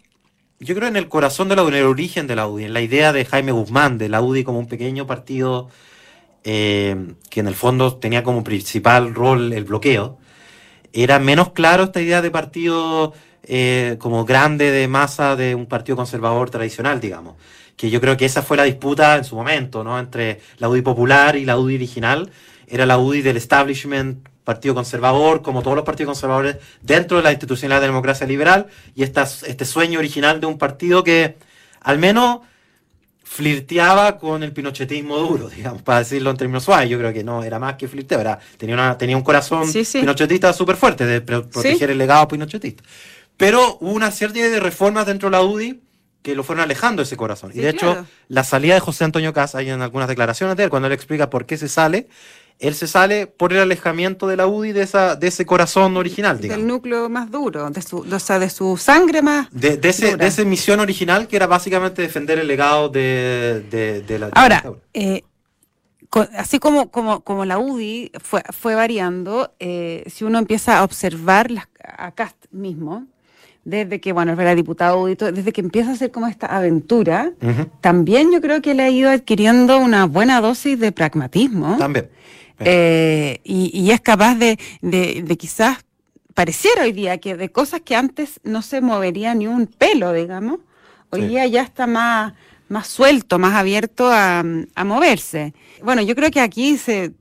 yo 0.59 0.75
creo 0.75 0.87
en 0.87 0.97
el 0.97 1.07
corazón 1.07 1.49
de 1.49 1.55
la 1.55 1.63
UDI, 1.63 1.71
en 1.71 1.79
el 1.79 1.85
origen 1.85 2.27
de 2.27 2.35
la 2.35 2.47
UDI, 2.47 2.65
en 2.65 2.73
la 2.73 2.81
idea 2.81 3.13
de 3.13 3.25
Jaime 3.25 3.51
Guzmán, 3.51 3.97
de 3.97 4.09
la 4.09 4.21
UDI 4.21 4.43
como 4.43 4.59
un 4.59 4.67
pequeño 4.67 5.07
partido 5.07 5.69
eh, 6.43 7.13
que 7.29 7.41
en 7.41 7.47
el 7.47 7.55
fondo 7.55 7.95
tenía 7.97 8.23
como 8.23 8.43
principal 8.43 9.13
rol 9.13 9.53
el 9.53 9.65
bloqueo 9.65 10.17
era 10.93 11.19
menos 11.19 11.51
claro 11.51 11.85
esta 11.85 12.01
idea 12.01 12.21
de 12.21 12.31
partido 12.31 13.13
eh, 13.43 13.97
como 13.99 14.25
grande 14.25 14.71
de 14.71 14.87
masa 14.87 15.35
de 15.35 15.55
un 15.55 15.65
partido 15.65 15.95
conservador 15.95 16.49
tradicional, 16.49 16.99
digamos. 16.99 17.35
Que 17.75 17.89
yo 17.89 17.99
creo 18.01 18.17
que 18.17 18.25
esa 18.25 18.41
fue 18.41 18.57
la 18.57 18.63
disputa 18.63 19.15
en 19.15 19.23
su 19.23 19.35
momento, 19.35 19.83
¿no? 19.83 19.99
Entre 19.99 20.41
la 20.57 20.69
UDI 20.69 20.81
popular 20.81 21.35
y 21.35 21.45
la 21.45 21.57
UDI 21.57 21.75
original. 21.75 22.29
Era 22.67 22.85
la 22.85 22.97
UDI 22.97 23.21
del 23.21 23.37
establishment 23.37 24.27
partido 24.43 24.75
conservador, 24.75 25.41
como 25.41 25.61
todos 25.61 25.75
los 25.75 25.85
partidos 25.85 26.13
conservadores, 26.13 26.57
dentro 26.81 27.17
de 27.17 27.23
la 27.23 27.31
institucionalidad 27.31 27.81
de 27.81 27.87
la 27.87 27.93
democracia 27.93 28.27
liberal, 28.27 28.67
y 28.95 29.03
este 29.03 29.65
sueño 29.65 29.99
original 29.99 30.39
de 30.41 30.47
un 30.47 30.57
partido 30.57 31.03
que, 31.03 31.37
al 31.79 31.99
menos, 31.99 32.39
flirteaba 33.33 34.17
con 34.17 34.43
el 34.43 34.51
pinochetismo 34.51 35.17
duro, 35.17 35.47
digamos, 35.55 35.81
para 35.83 35.99
decirlo 35.99 36.31
en 36.31 36.37
términos 36.37 36.65
suaves. 36.65 36.89
Yo 36.89 36.97
creo 36.97 37.13
que 37.13 37.23
no 37.23 37.43
era 37.43 37.59
más 37.59 37.75
que 37.75 37.87
flirteo, 37.87 38.19
era, 38.19 38.37
tenía, 38.57 38.75
una, 38.75 38.97
tenía 38.97 39.15
un 39.15 39.23
corazón 39.23 39.71
pinochetista 39.71 40.51
súper 40.51 40.75
fuerte 40.75 41.05
de 41.05 41.21
proteger 41.21 41.91
el 41.91 41.97
legado 41.97 42.27
pinochetista. 42.27 42.83
Pero 43.37 43.77
hubo 43.79 43.91
una 43.91 44.11
serie 44.11 44.49
de 44.49 44.59
reformas 44.59 45.05
dentro 45.05 45.29
de 45.29 45.31
la 45.31 45.43
UDI 45.43 45.79
que 46.21 46.35
lo 46.35 46.43
fueron 46.43 46.61
alejando 46.63 47.01
ese 47.01 47.15
corazón. 47.15 47.51
y 47.55 47.59
de 47.59 47.69
hecho, 47.69 48.05
la 48.27 48.43
salida 48.43 48.73
de 48.73 48.81
José 48.81 49.05
Antonio 49.05 49.31
Cas, 49.33 49.55
hay 49.55 49.69
en 49.69 49.81
algunas 49.81 50.09
declaraciones 50.09 50.57
de 50.57 50.65
él, 50.65 50.69
cuando 50.69 50.87
él 50.87 50.93
explica 50.93 51.29
por 51.29 51.45
qué 51.45 51.57
se 51.57 51.69
sale, 51.69 52.09
él 52.61 52.75
se 52.75 52.87
sale 52.87 53.25
por 53.25 53.51
el 53.51 53.59
alejamiento 53.59 54.27
de 54.27 54.37
la 54.37 54.45
UDI 54.45 54.71
de, 54.71 54.83
esa, 54.83 55.15
de 55.15 55.27
ese 55.27 55.45
corazón 55.47 55.97
original. 55.97 56.39
Del 56.39 56.67
núcleo 56.67 57.09
más 57.09 57.31
duro, 57.31 57.69
de 57.71 57.81
su, 57.81 57.97
o 57.99 58.19
sea, 58.19 58.37
de 58.37 58.51
su 58.51 58.77
sangre 58.77 59.23
más. 59.23 59.47
De, 59.51 59.79
ese, 59.81 60.15
de 60.15 60.27
esa 60.27 60.43
misión 60.45 60.79
original 60.79 61.27
que 61.27 61.35
era 61.35 61.47
básicamente 61.47 62.03
defender 62.03 62.37
el 62.37 62.47
legado 62.47 62.89
de, 62.89 64.05
la. 64.19 64.29
Ahora, 64.33 64.63
eh, 64.93 65.23
así 66.37 66.59
como, 66.59 66.91
como, 66.91 67.21
como 67.21 67.45
la 67.45 67.57
UDI 67.57 68.11
fue, 68.21 68.43
fue 68.51 68.75
variando, 68.75 69.53
eh, 69.59 70.03
si 70.05 70.23
uno 70.23 70.37
empieza 70.37 70.77
a 70.77 70.83
observar 70.83 71.49
las, 71.49 71.67
a 71.83 72.11
Cast 72.11 72.45
mismo, 72.51 73.07
desde 73.63 73.99
que, 73.99 74.13
bueno, 74.13 74.39
era 74.39 74.53
diputado 74.53 75.09
y 75.09 75.15
desde 75.15 75.51
que 75.51 75.61
empieza 75.61 75.89
a 75.89 75.93
hacer 75.93 76.11
como 76.11 76.27
esta 76.27 76.45
aventura, 76.47 77.31
también 77.79 78.31
yo 78.31 78.39
creo 78.39 78.61
que 78.61 78.73
le 78.75 78.83
ha 78.83 78.89
ido 78.89 79.09
adquiriendo 79.09 79.77
una 79.79 80.05
buena 80.05 80.41
dosis 80.41 80.79
de 80.79 80.91
pragmatismo. 80.91 81.77
También. 81.77 82.09
Eh, 82.65 83.39
y, 83.43 83.91
es 83.91 84.01
capaz 84.01 84.35
de, 84.35 84.57
de, 84.81 85.37
quizás 85.37 85.79
pareciera 86.33 86.83
hoy 86.83 86.91
día 86.91 87.17
que 87.17 87.35
de 87.35 87.51
cosas 87.51 87.81
que 87.81 87.95
antes 87.95 88.39
no 88.43 88.61
se 88.61 88.81
movería 88.81 89.33
ni 89.35 89.47
un 89.47 89.67
pelo, 89.67 90.13
digamos, 90.13 90.59
hoy 91.09 91.27
día 91.27 91.45
ya 91.47 91.61
está 91.61 91.87
más, 91.87 92.33
más 92.69 92.87
suelto, 92.87 93.37
más 93.39 93.55
abierto 93.55 94.09
a, 94.11 94.43
moverse. 94.85 95.53
Bueno, 95.83 96.01
yo 96.01 96.15
creo 96.15 96.31
que 96.31 96.39
aquí 96.39 96.77
se, 96.77 97.13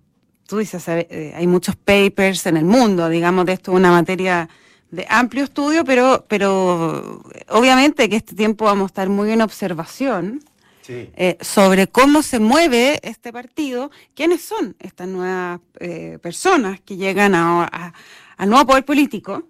tú 0.47 0.59
dices, 0.59 0.85
eh, 0.89 1.33
hay 1.37 1.47
muchos 1.47 1.77
papers 1.77 2.47
en 2.47 2.57
el 2.57 2.65
mundo, 2.65 3.09
digamos, 3.09 3.47
de 3.47 3.55
esto 3.55 3.73
una 3.73 3.91
materia 3.91 4.49
de 4.91 5.07
amplio 5.09 5.45
estudio, 5.45 5.85
pero, 5.85 6.25
pero 6.29 7.23
obviamente 7.49 8.09
que 8.09 8.17
este 8.17 8.35
tiempo 8.35 8.65
vamos 8.65 8.85
a 8.85 8.87
estar 8.87 9.09
muy 9.09 9.31
en 9.31 9.41
observación 9.41 10.43
eh, 10.91 11.39
sobre 11.41 11.87
cómo 11.87 12.23
se 12.23 12.41
mueve 12.41 12.99
este 13.03 13.33
partido, 13.33 13.91
quiénes 14.15 14.43
son 14.43 14.75
estas 14.81 15.07
nuevas 15.07 15.61
eh, 15.79 16.19
personas 16.21 16.81
que 16.81 16.97
llegan 16.97 17.35
a, 17.35 17.95
al 18.37 18.51
nuevo 18.51 18.67
poder 18.67 18.85
político, 18.85 19.45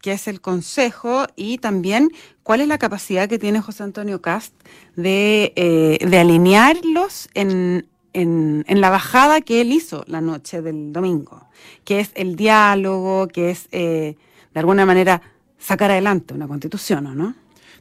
que 0.00 0.12
es 0.12 0.28
el 0.28 0.40
Consejo, 0.40 1.26
y 1.34 1.58
también 1.58 2.10
cuál 2.44 2.60
es 2.60 2.68
la 2.68 2.78
capacidad 2.78 3.28
que 3.28 3.40
tiene 3.40 3.60
José 3.60 3.82
Antonio 3.82 4.22
Cast 4.22 4.54
de, 4.94 5.52
eh, 5.56 5.98
de 6.06 6.18
alinearlos 6.18 7.28
en, 7.34 7.88
en, 8.12 8.64
en, 8.68 8.80
la 8.80 8.90
bajada 8.90 9.40
que 9.40 9.60
él 9.60 9.72
hizo 9.72 10.04
la 10.06 10.20
noche 10.20 10.62
del 10.62 10.92
domingo, 10.92 11.48
que 11.84 11.98
es 11.98 12.12
el 12.14 12.36
diálogo, 12.36 13.26
que 13.26 13.50
es 13.50 13.68
de 13.70 14.16
alguna 14.54 14.86
manera 14.86 15.20
sacar 15.58 15.90
adelante 15.90 16.32
una 16.32 16.46
constitución, 16.46 17.06
¿o 17.08 17.14
no? 17.14 17.34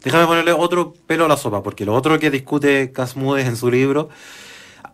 Déjame 0.03 0.25
ponerle 0.25 0.51
otro 0.53 0.93
pelo 1.05 1.25
a 1.25 1.27
la 1.27 1.37
sopa, 1.37 1.63
porque 1.63 1.85
lo 1.85 1.93
otro 1.93 2.19
que 2.19 2.29
discute 2.29 2.91
Casmudes 2.91 3.47
en 3.47 3.55
su 3.55 3.71
libro, 3.71 4.09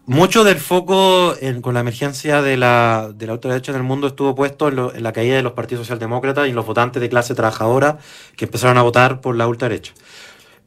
mucho 0.06 0.44
del 0.44 0.58
foco 0.58 1.34
con 1.62 1.74
la 1.74 1.80
emergencia 1.80 2.42
de 2.42 2.58
la, 2.58 3.12
de 3.16 3.26
la 3.26 3.34
ultraderecha 3.34 3.72
en 3.72 3.78
el 3.78 3.84
mundo 3.84 4.08
estuvo 4.08 4.36
puesto 4.36 4.68
en, 4.68 5.04
la 5.04 5.14
caída 5.14 5.38
de 5.38 5.44
los 5.44 5.54
partidos 5.54 5.86
socialdemócratas 5.86 6.46
y 6.46 6.50
en 6.50 6.56
los 6.56 6.66
votantes 6.66 7.02
de 7.02 7.08
clase 7.08 7.36
trabajadora 7.36 8.00
que 8.36 8.46
empezaron 8.46 8.78
a 8.78 8.82
votar 8.82 9.22
por 9.22 9.36
la 9.38 9.48
ultraderecha. 9.48 9.94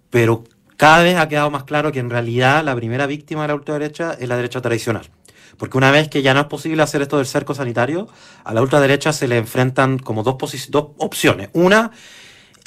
Pero 0.09 0.45
cada 0.79 1.03
vez 1.03 1.17
ha 1.19 1.29
quedado 1.29 1.51
más 1.51 1.65
claro 1.65 1.93
que 1.93 1.99
en 1.99 2.09
realidad 2.09 2.65
la 2.65 2.75
primera 2.75 3.07
víctima 3.07 3.43
de 3.43 3.49
la 3.49 3.55
ultraderecha 3.55 4.17
es 4.19 4.27
la 4.27 4.37
derecha 4.37 4.63
tradicional. 4.63 5.11
Porque 5.59 5.77
una 5.77 5.91
vez 5.91 6.09
que 6.09 6.23
ya 6.23 6.33
no 6.33 6.41
es 6.41 6.47
posible 6.47 6.83
hacer 6.83 7.03
esto 7.03 7.19
del 7.19 7.27
cerco 7.27 7.55
sanitario, 7.55 8.09
a 8.45 8.55
la 8.55 8.63
ultraderecha 8.63 9.13
se 9.13 9.29
le 9.29 9.37
enfrentan 9.37 9.99
como 9.99 10.23
dos, 10.23 10.37
dos 10.69 10.87
opciones. 10.99 11.51
Una 11.53 11.93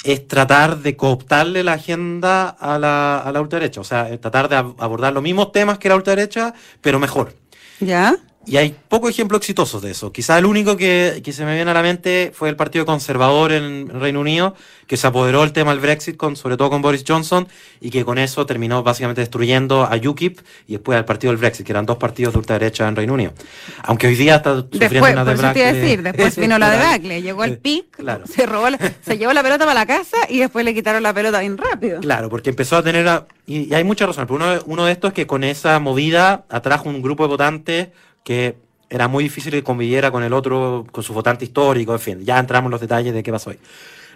es 0.04 0.26
tratar 0.26 0.78
de 0.78 0.96
cooptarle 0.96 1.62
la 1.62 1.74
agenda 1.74 2.48
a 2.48 2.78
la, 2.78 3.18
a 3.18 3.32
la 3.32 3.40
ultraderecha, 3.40 3.80
o 3.80 3.84
sea, 3.84 4.18
tratar 4.18 4.48
de 4.48 4.56
abordar 4.56 5.12
los 5.12 5.22
mismos 5.22 5.52
temas 5.52 5.78
que 5.78 5.88
la 5.88 5.96
ultraderecha, 5.96 6.54
pero 6.80 6.98
mejor. 6.98 7.34
¿Ya? 7.80 8.16
Y 8.46 8.56
hay 8.56 8.74
pocos 8.88 9.10
ejemplos 9.10 9.40
exitosos 9.40 9.82
de 9.82 9.90
eso. 9.90 10.12
Quizás 10.12 10.38
el 10.38 10.46
único 10.46 10.76
que, 10.76 11.22
se 11.30 11.44
me 11.44 11.54
viene 11.54 11.70
a 11.70 11.74
la 11.74 11.82
mente 11.82 12.32
fue 12.34 12.48
el 12.48 12.56
Partido 12.56 12.86
Conservador 12.86 13.52
en 13.52 13.88
Reino 14.00 14.20
Unido, 14.20 14.54
que 14.86 14.96
se 14.96 15.06
apoderó 15.06 15.42
del 15.42 15.52
tema 15.52 15.72
del 15.72 15.80
Brexit, 15.80 16.16
con, 16.16 16.36
sobre 16.36 16.56
todo 16.56 16.70
con 16.70 16.80
Boris 16.80 17.04
Johnson, 17.06 17.46
y 17.82 17.90
que 17.90 18.02
con 18.02 18.16
eso 18.16 18.46
terminó 18.46 18.82
básicamente 18.82 19.20
destruyendo 19.20 19.84
a 19.84 19.94
UKIP 19.94 20.40
y 20.66 20.72
después 20.72 20.96
al 20.96 21.04
Partido 21.04 21.32
del 21.32 21.38
Brexit, 21.38 21.66
que 21.66 21.72
eran 21.72 21.84
dos 21.84 21.98
partidos 21.98 22.32
de 22.32 22.38
ultraderecha 22.38 22.88
en 22.88 22.96
Reino 22.96 23.12
Unido. 23.12 23.34
Aunque 23.82 24.06
hoy 24.06 24.14
día 24.14 24.36
está 24.36 24.56
sufriendo 24.56 24.78
después, 24.78 25.12
una 25.12 25.24
debacle. 25.24 25.72
decir, 25.74 26.02
después 26.02 26.36
vino 26.36 26.58
la 26.58 26.70
debacle, 26.76 27.20
llegó 27.20 27.44
el 27.44 27.58
pic, 27.58 28.02
se, 28.24 28.46
robó 28.46 28.68
se 29.02 29.18
llevó 29.18 29.34
la 29.34 29.42
pelota 29.42 29.66
para 29.66 29.80
la 29.80 29.86
casa 29.86 30.16
y 30.30 30.38
después 30.38 30.64
le 30.64 30.72
quitaron 30.72 31.02
la 31.02 31.12
pelota 31.12 31.40
bien 31.40 31.58
rápido. 31.58 32.00
Claro, 32.00 32.30
porque 32.30 32.50
empezó 32.50 32.78
a 32.78 32.82
tener... 32.82 33.06
y, 33.46 33.74
hay 33.74 33.84
muchas 33.84 34.08
razones, 34.08 34.28
pero 34.32 34.42
uno, 34.42 34.62
uno 34.64 34.86
de 34.86 34.92
estos 34.92 35.08
es 35.08 35.14
que 35.14 35.26
con 35.26 35.44
esa 35.44 35.78
movida 35.78 36.46
atrajo 36.48 36.88
un 36.88 37.02
grupo 37.02 37.24
de 37.24 37.28
votantes 37.28 37.88
que 38.24 38.56
era 38.88 39.06
muy 39.06 39.24
difícil 39.24 39.52
que 39.52 39.62
conviviera 39.62 40.10
con 40.10 40.22
el 40.22 40.32
otro, 40.32 40.84
con 40.90 41.04
su 41.04 41.14
votante 41.14 41.44
histórico, 41.44 41.92
en 41.92 42.00
fin, 42.00 42.24
ya 42.24 42.38
entramos 42.38 42.68
en 42.68 42.72
los 42.72 42.80
detalles 42.80 43.14
de 43.14 43.22
qué 43.22 43.30
pasó 43.30 43.50
ahí. 43.50 43.58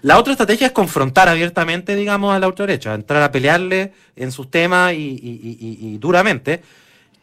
La 0.02 0.18
otra 0.18 0.32
estrategia 0.32 0.66
es 0.66 0.72
confrontar 0.72 1.30
abiertamente, 1.30 1.96
digamos, 1.96 2.34
a 2.34 2.38
la 2.38 2.46
ultraderecha, 2.46 2.92
entrar 2.92 3.22
a 3.22 3.32
pelearle 3.32 3.92
en 4.16 4.32
sus 4.32 4.50
temas 4.50 4.92
y, 4.94 5.96
duramente, 5.98 6.60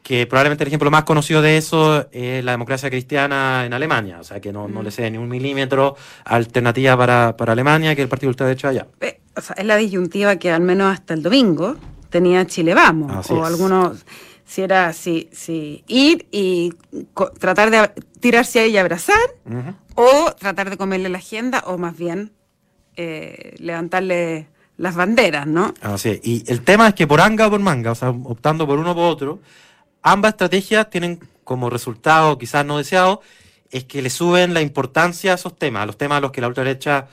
que 0.01 0.25
probablemente 0.25 0.63
el 0.63 0.69
ejemplo 0.69 0.89
más 0.89 1.03
conocido 1.03 1.43
de 1.43 1.57
eso 1.57 2.07
es 2.11 2.43
la 2.43 2.53
democracia 2.53 2.89
cristiana 2.89 3.65
en 3.67 3.73
Alemania, 3.73 4.19
o 4.19 4.23
sea, 4.23 4.39
que 4.39 4.51
no, 4.51 4.67
no 4.67 4.81
le 4.81 4.89
cede 4.89 5.11
ni 5.11 5.19
un 5.19 5.29
milímetro 5.29 5.95
alternativa 6.25 6.97
para, 6.97 7.37
para 7.37 7.51
Alemania 7.51 7.95
que 7.95 8.01
el 8.01 8.07
partido 8.07 8.29
ultraderecha 8.29 8.69
allá. 8.69 8.87
Eh, 8.99 9.19
o 9.35 9.41
sea, 9.41 9.55
es 9.59 9.65
la 9.65 9.75
disyuntiva 9.75 10.37
que 10.37 10.49
al 10.49 10.61
menos 10.61 10.91
hasta 10.91 11.13
el 11.13 11.21
domingo 11.21 11.75
tenía 12.09 12.47
Chile 12.47 12.73
Vamos, 12.73 13.29
o 13.29 13.45
algunos 13.45 14.05
si 14.51 14.61
era 14.61 14.91
si, 14.91 15.29
si 15.31 15.85
ir 15.87 16.27
y 16.29 16.73
tratar 17.39 17.71
de 17.71 17.89
tirarse 18.19 18.59
ahí 18.59 18.71
y 18.71 18.77
abrazar, 18.77 19.15
o 19.95 20.33
tratar 20.37 20.69
de 20.69 20.75
comerle 20.75 21.07
la 21.07 21.19
agenda, 21.19 21.63
o 21.67 21.77
más 21.77 21.95
bien 21.95 22.33
eh, 22.97 23.55
levantarle 23.59 24.49
las 24.75 24.95
banderas, 24.95 25.47
¿no? 25.47 25.73
Así 25.79 26.19
Y 26.21 26.43
el 26.51 26.63
tema 26.63 26.89
es 26.89 26.95
que 26.95 27.07
por 27.07 27.21
anga 27.21 27.47
o 27.47 27.49
por 27.49 27.61
manga, 27.61 27.91
o 27.91 27.95
sea, 27.95 28.09
optando 28.09 28.67
por 28.67 28.77
uno 28.77 28.91
o 28.91 28.95
por 28.95 29.05
otro, 29.05 29.39
ambas 30.01 30.33
estrategias 30.33 30.89
tienen 30.89 31.21
como 31.45 31.69
resultado, 31.69 32.37
quizás 32.37 32.65
no 32.65 32.77
deseado, 32.77 33.21
es 33.69 33.85
que 33.85 34.01
le 34.01 34.09
suben 34.09 34.53
la 34.53 34.59
importancia 34.59 35.31
a 35.31 35.35
esos 35.35 35.57
temas, 35.57 35.83
a 35.83 35.85
los 35.85 35.97
temas 35.97 36.17
a 36.17 36.21
los 36.21 36.31
que 36.33 36.41
la 36.41 36.49
ultraderecha 36.49 37.07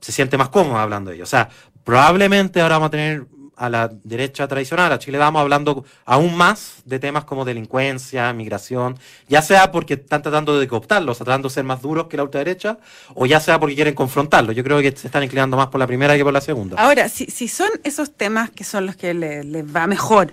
se 0.00 0.12
siente 0.12 0.38
más 0.38 0.48
cómoda 0.48 0.82
hablando 0.82 1.10
de 1.10 1.16
ellos. 1.16 1.28
O 1.28 1.30
sea, 1.30 1.50
probablemente 1.84 2.62
ahora 2.62 2.76
vamos 2.76 2.86
a 2.86 2.90
tener 2.92 3.26
a 3.60 3.68
la 3.68 3.90
derecha 4.04 4.48
tradicional, 4.48 4.90
a 4.90 4.98
Chile 4.98 5.18
vamos 5.18 5.42
hablando 5.42 5.84
aún 6.06 6.34
más 6.34 6.76
de 6.86 6.98
temas 6.98 7.24
como 7.24 7.44
delincuencia, 7.44 8.32
migración, 8.32 8.98
ya 9.28 9.42
sea 9.42 9.70
porque 9.70 9.94
están 9.94 10.22
tratando 10.22 10.58
de 10.58 10.66
cooptarlos, 10.66 11.18
tratando 11.18 11.48
de 11.48 11.54
ser 11.54 11.64
más 11.64 11.82
duros 11.82 12.06
que 12.06 12.16
la 12.16 12.22
ultraderecha, 12.22 12.78
o 13.14 13.26
ya 13.26 13.38
sea 13.38 13.60
porque 13.60 13.74
quieren 13.74 13.94
confrontarlos. 13.94 14.56
Yo 14.56 14.64
creo 14.64 14.80
que 14.80 14.96
se 14.96 15.08
están 15.08 15.22
inclinando 15.24 15.58
más 15.58 15.66
por 15.66 15.78
la 15.78 15.86
primera 15.86 16.16
que 16.16 16.24
por 16.24 16.32
la 16.32 16.40
segunda. 16.40 16.80
Ahora, 16.82 17.10
si, 17.10 17.26
si 17.26 17.48
son 17.48 17.68
esos 17.84 18.10
temas 18.12 18.48
que 18.48 18.64
son 18.64 18.86
los 18.86 18.96
que 18.96 19.12
les 19.12 19.76
va 19.76 19.86
mejor 19.86 20.32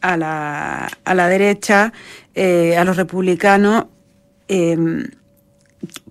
a 0.00 0.16
la, 0.16 0.90
a 1.04 1.14
la 1.14 1.28
derecha, 1.28 1.92
a 2.34 2.84
los 2.84 2.96
republicanos. 2.96 3.84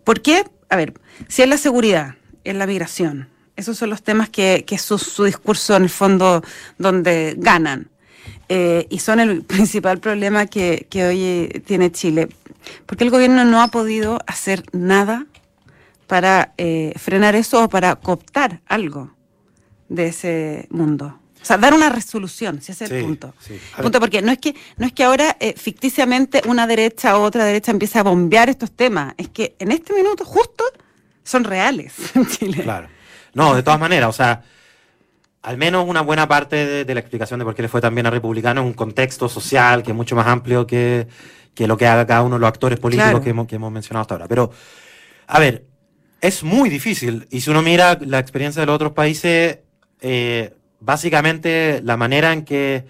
¿Por 0.05 0.21
qué? 0.21 0.45
A 0.69 0.77
ver, 0.77 0.93
si 1.27 1.41
es 1.41 1.49
la 1.49 1.57
seguridad, 1.57 2.15
es 2.45 2.55
la 2.55 2.65
migración, 2.65 3.27
esos 3.55 3.77
son 3.77 3.89
los 3.89 4.03
temas 4.03 4.29
que, 4.29 4.63
que 4.65 4.77
su, 4.77 4.97
su 4.97 5.23
discurso 5.23 5.75
en 5.75 5.83
el 5.83 5.89
fondo 5.89 6.43
donde 6.77 7.35
ganan. 7.37 7.89
Eh, 8.49 8.87
y 8.89 8.99
son 8.99 9.19
el 9.19 9.43
principal 9.45 9.99
problema 9.99 10.45
que, 10.45 10.87
que, 10.89 11.05
hoy 11.05 11.63
tiene 11.65 11.91
Chile. 11.91 12.29
Porque 12.85 13.03
el 13.03 13.09
gobierno 13.09 13.45
no 13.45 13.61
ha 13.61 13.67
podido 13.69 14.19
hacer 14.27 14.63
nada 14.71 15.25
para 16.07 16.53
eh, 16.57 16.93
frenar 16.97 17.35
eso 17.35 17.63
o 17.63 17.69
para 17.69 17.95
cooptar 17.95 18.61
algo 18.67 19.11
de 19.89 20.07
ese 20.07 20.67
mundo. 20.69 21.19
O 21.41 21.45
sea, 21.45 21.57
dar 21.59 21.75
una 21.75 21.89
resolución, 21.89 22.59
si 22.59 22.71
ese 22.71 22.85
es 22.85 22.91
el 22.91 23.03
punto. 23.03 23.35
punto 23.79 23.99
porque 23.99 24.23
no 24.23 24.31
es 24.31 24.39
que, 24.39 24.55
no 24.77 24.87
es 24.87 24.93
que 24.93 25.03
ahora 25.03 25.37
eh, 25.39 25.53
ficticiamente 25.55 26.41
una 26.47 26.65
derecha 26.65 27.19
u 27.19 27.21
otra 27.21 27.45
derecha 27.45 27.71
empiece 27.71 27.99
a 27.99 28.03
bombear 28.03 28.49
estos 28.49 28.71
temas, 28.71 29.13
es 29.17 29.29
que 29.29 29.55
en 29.59 29.71
este 29.71 29.93
minuto 29.93 30.25
justo 30.25 30.63
son 31.23 31.43
reales 31.43 31.93
en 32.15 32.27
Chile. 32.27 32.63
Claro. 32.63 32.87
No, 33.35 33.53
de 33.53 33.63
todas 33.63 33.79
maneras, 33.79 34.09
o 34.09 34.13
sea, 34.13 34.41
al 35.43 35.57
menos 35.57 35.85
una 35.87 36.01
buena 36.01 36.27
parte 36.27 36.85
de, 36.85 36.93
la 36.93 36.99
explicación 37.01 37.37
de 37.37 37.45
por 37.45 37.53
qué 37.53 37.61
le 37.61 37.67
fue 37.67 37.81
tan 37.81 37.93
bien 37.93 38.07
a 38.07 38.09
Republicano 38.09 38.61
en 38.61 38.67
un 38.67 38.73
contexto 38.73 39.29
social 39.29 39.83
que 39.83 39.91
es 39.91 39.95
mucho 39.95 40.15
más 40.15 40.25
amplio 40.25 40.65
que, 40.65 41.07
lo 41.59 41.77
que 41.77 41.85
haga 41.85 42.07
cada 42.07 42.23
uno 42.23 42.37
de 42.37 42.39
los 42.39 42.47
actores 42.47 42.79
políticos 42.79 43.19
que, 43.21 43.29
hemos, 43.29 43.45
que 43.45 43.57
hemos 43.57 43.71
mencionado 43.71 44.01
hasta 44.01 44.15
ahora. 44.15 44.27
Pero, 44.27 44.51
a 45.27 45.39
ver, 45.39 45.65
es 46.21 46.43
muy 46.43 46.69
difícil. 46.69 47.27
Y 47.29 47.41
si 47.41 47.51
uno 47.51 47.61
mira 47.61 47.99
la 48.01 48.19
experiencia 48.19 48.61
de 48.61 48.67
los 48.67 48.75
otros 48.75 48.93
países, 48.93 49.59
eh, 50.01 50.55
básicamente 50.79 51.81
la 51.83 51.97
manera 51.97 52.31
en 52.31 52.45
que, 52.45 52.85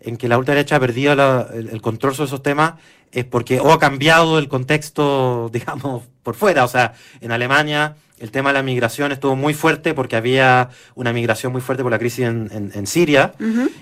en 0.00 0.16
que 0.16 0.28
la 0.28 0.38
ultraderecha 0.38 0.76
ha 0.76 0.80
perdido 0.80 1.12
el, 1.52 1.80
control 1.82 2.14
sobre 2.14 2.28
esos 2.28 2.42
temas 2.42 2.74
es 3.12 3.26
porque 3.26 3.60
o 3.60 3.70
ha 3.72 3.78
cambiado 3.78 4.38
el 4.38 4.48
contexto, 4.48 5.48
digamos, 5.52 6.04
por 6.22 6.34
fuera. 6.34 6.64
O 6.64 6.68
sea, 6.68 6.94
en 7.20 7.32
Alemania 7.32 7.96
el 8.20 8.30
tema 8.30 8.50
de 8.50 8.54
la 8.54 8.62
migración 8.62 9.12
estuvo 9.12 9.34
muy 9.34 9.54
fuerte 9.54 9.94
porque 9.94 10.14
había 10.14 10.68
una 10.94 11.12
migración 11.12 11.52
muy 11.52 11.62
fuerte 11.62 11.82
por 11.82 11.90
la 11.90 11.98
crisis 11.98 12.26
en, 12.26 12.86
Siria 12.86 13.32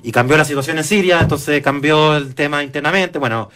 y 0.02 0.12
cambió 0.12 0.36
la 0.36 0.44
situación 0.44 0.78
en 0.78 0.84
Siria, 0.84 1.20
entonces 1.20 1.60
cambió 1.60 2.16
el 2.16 2.34
tema 2.34 2.62
internamente. 2.62 3.18
Bueno, 3.18 3.50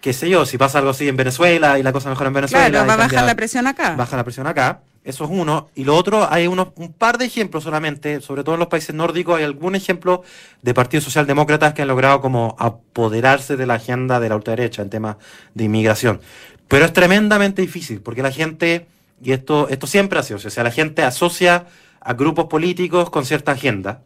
qué 0.00 0.14
sé 0.14 0.30
yo, 0.30 0.46
si 0.46 0.56
pasa 0.56 0.78
algo 0.78 0.90
así 0.90 1.06
en 1.06 1.16
Venezuela 1.16 1.78
y 1.78 1.82
la 1.82 1.92
cosa 1.92 2.08
mejora 2.08 2.28
en 2.28 2.34
Venezuela. 2.34 2.68
Claro, 2.70 2.86
va 2.86 2.94
a 2.94 2.96
bajar 2.96 3.24
la 3.24 3.34
presión 3.34 3.66
acá. 3.66 3.94
Baja 3.94 4.16
la 4.16 4.24
presión 4.24 4.46
acá. 4.46 4.80
Eso 5.04 5.24
es 5.24 5.30
uno. 5.30 5.68
Y 5.74 5.84
lo 5.84 5.96
otro, 5.96 6.26
hay 6.30 6.46
unos, 6.46 6.68
un 6.76 6.92
par 6.92 7.18
de 7.18 7.26
ejemplos 7.26 7.64
solamente, 7.64 8.20
sobre 8.20 8.42
todo 8.42 8.54
en 8.54 8.60
los 8.60 8.68
países 8.68 8.94
nórdicos, 8.94 9.36
hay 9.36 9.44
algún 9.44 9.74
ejemplo 9.74 10.22
de 10.62 10.72
partidos 10.72 11.04
socialdemócratas 11.04 11.74
que 11.74 11.82
han 11.82 11.88
logrado 11.88 12.20
como 12.20 12.56
apoderarse 12.58 13.56
de 13.56 13.66
la 13.66 13.74
agenda 13.74 14.18
de 14.18 14.28
la 14.30 14.36
ultraderecha 14.36 14.80
en 14.80 14.90
temas 14.90 15.16
de 15.54 15.64
inmigración. 15.64 16.20
Pero 16.68 16.86
es 16.86 16.92
tremendamente 16.92 17.60
difícil, 17.60 18.00
porque 18.00 18.22
la 18.22 18.30
gente 18.30 18.86
y 19.22 19.32
esto, 19.32 19.68
esto 19.68 19.86
siempre 19.86 20.18
ha 20.18 20.22
sido, 20.22 20.38
o 20.38 20.50
sea, 20.50 20.64
la 20.64 20.70
gente 20.70 21.02
asocia 21.02 21.66
a 22.00 22.14
grupos 22.14 22.46
políticos 22.46 23.10
con 23.10 23.24
cierta 23.24 23.52
agenda. 23.52 24.00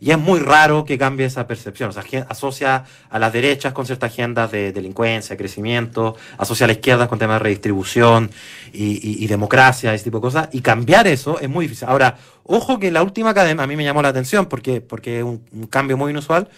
Y 0.00 0.10
es 0.10 0.18
muy 0.18 0.40
raro 0.40 0.84
que 0.84 0.98
cambie 0.98 1.26
esa 1.26 1.46
percepción. 1.46 1.90
O 1.90 1.92
sea, 1.92 2.04
asocia 2.28 2.84
a 3.08 3.18
las 3.18 3.32
derechas 3.32 3.72
con 3.72 3.86
ciertas 3.86 4.12
agendas 4.12 4.50
de 4.50 4.72
delincuencia, 4.72 5.36
crecimiento, 5.36 6.16
asocia 6.36 6.64
a 6.64 6.66
la 6.66 6.74
izquierda 6.74 7.08
con 7.08 7.18
temas 7.18 7.36
de 7.36 7.44
redistribución 7.44 8.30
y, 8.72 9.26
democracia, 9.26 9.94
ese 9.94 10.04
tipo 10.04 10.18
de 10.18 10.22
cosas. 10.22 10.48
Y 10.52 10.60
cambiar 10.60 11.06
eso 11.06 11.40
es 11.40 11.48
muy 11.48 11.64
difícil. 11.64 11.88
Ahora, 11.88 12.18
ojo 12.44 12.78
que 12.78 12.90
la 12.90 13.02
última 13.02 13.32
cadena 13.32 13.62
a 13.62 13.66
mí 13.66 13.76
me 13.76 13.84
llamó 13.84 14.02
la 14.02 14.08
atención 14.08 14.46
porque, 14.46 14.80
porque 14.80 15.18
es 15.18 15.24
un, 15.24 15.40
cambio 15.70 15.96
muy 15.96 16.10
inusual. 16.10 16.48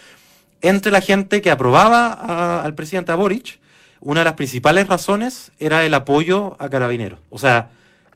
Entre 0.61 0.91
la 0.91 0.99
gente 0.99 1.41
que 1.41 1.51
aprobaba 1.51 2.61
al 2.61 2.75
presidente 2.75 3.13
Boric, 3.13 3.59
una 4.01 4.21
de 4.21 4.25
las 4.25 4.33
principales 4.33 4.87
razones 4.87 5.51
era 5.59 5.85
el 5.85 5.93
apoyo 5.93 6.57
a 6.59 6.67
Carabineros. 6.67 7.19
O 7.29 7.37
sea, 7.37 7.69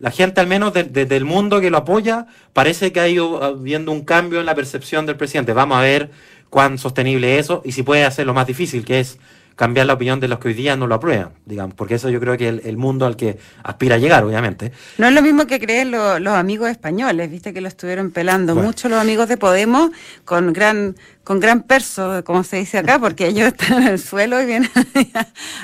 la 0.04 0.12
gente 0.12 0.42
al 0.42 0.48
menos 0.48 0.74
desde 0.74 1.16
el 1.16 1.24
mundo 1.24 1.62
que 1.62 1.70
lo 1.70 1.78
apoya, 1.78 2.28
parece 2.52 2.92
que 2.92 3.00
ha 3.00 3.08
ido 3.08 3.42
habiendo 3.42 3.94
un 3.94 4.04
cambio 4.04 4.42
en 4.42 4.46
la 4.46 4.54
percepción 4.54 5.06
del 5.06 5.16
presidente. 5.16 5.54
Vamos 5.54 5.78
a 5.78 5.82
ver 5.82 6.12
cuán 6.50 6.78
sostenible 6.78 7.40
es 7.40 7.46
eso 7.46 7.62
y 7.64 7.72
si 7.72 7.84
puede 7.84 8.04
hacer 8.04 8.26
lo 8.26 8.34
más 8.34 8.46
difícil, 8.46 8.84
que 8.84 9.00
es 9.00 9.18
cambiar 9.56 9.86
la 9.86 9.94
opinión 9.94 10.20
de 10.20 10.28
los 10.28 10.40
que 10.40 10.50
hoy 10.50 10.56
día 10.56 10.76
no 10.76 10.88
lo 10.88 10.96
aprueban, 10.96 11.30
digamos, 11.46 11.76
porque 11.76 11.96
eso 11.96 12.10
yo 12.10 12.20
creo 12.20 12.36
que 12.38 12.50
es 12.50 12.66
el, 12.66 12.76
mundo 12.76 13.06
al 13.06 13.16
que 13.16 13.38
aspira 13.64 13.96
a 13.96 13.98
llegar, 13.98 14.26
obviamente. 14.26 14.74
No 14.98 15.08
es 15.08 15.14
lo 15.14 15.22
mismo 15.22 15.48
que 15.48 15.58
creen 15.58 15.92
los 15.92 16.34
amigos 16.34 16.70
españoles, 16.70 17.32
viste 17.32 17.54
que 17.54 17.62
lo 17.62 17.70
estuvieron 17.70 18.12
pelando 18.12 18.56
mucho 18.56 18.90
los 18.90 19.00
amigos 19.00 19.30
de 19.30 19.38
Podemos 19.38 19.92
con 20.26 20.52
gran 20.52 20.98
con 21.24 21.40
gran 21.40 21.64
perso, 21.64 22.22
como 22.26 22.44
se 22.44 22.58
dice 22.58 22.80
acá, 22.80 23.00
porque 23.00 23.28
ellos 23.28 23.48
están 23.48 23.84
en 23.84 23.88
el 23.88 24.00
suelo 24.00 24.42
y 24.42 24.46
vienen 24.46 24.70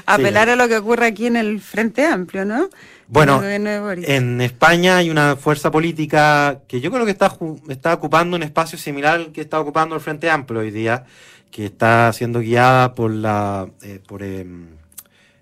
a, 0.06 0.13
apelar 0.13 0.49
a 0.49 0.56
lo 0.56 0.69
que 0.69 0.78
ocurre 0.78 1.08
aquí 1.08 1.25
en 1.25 1.36
el 1.36 1.60
Frente 1.60 2.06
Amplio, 2.06 2.45
¿no? 2.45 2.69
Bueno, 3.12 3.41
en 3.43 4.39
España 4.39 4.98
hay 4.98 5.10
una 5.10 5.36
fuerza 5.36 5.72
política 5.72 6.60
que 6.67 6.80
yo 6.80 6.91
creo 6.91 7.06
que 7.06 7.12
está, 7.12 7.36
está 7.67 7.95
ocupando 7.95 8.38
un 8.38 8.43
espacio 8.43 8.78
similar 8.78 9.15
al 9.15 9.32
que 9.32 9.41
está 9.41 9.60
ocupando 9.60 9.95
el 9.95 10.02
Frente 10.02 10.30
Amplio 10.30 10.60
hoy 10.60 10.69
día, 10.69 11.06
que 11.50 11.65
está 11.65 12.13
siendo 12.13 12.39
guiada 12.39 12.93
por 12.93 13.10
la... 13.10 13.67
Eh, 13.82 14.00
por, 14.06 14.22
em, 14.22 14.67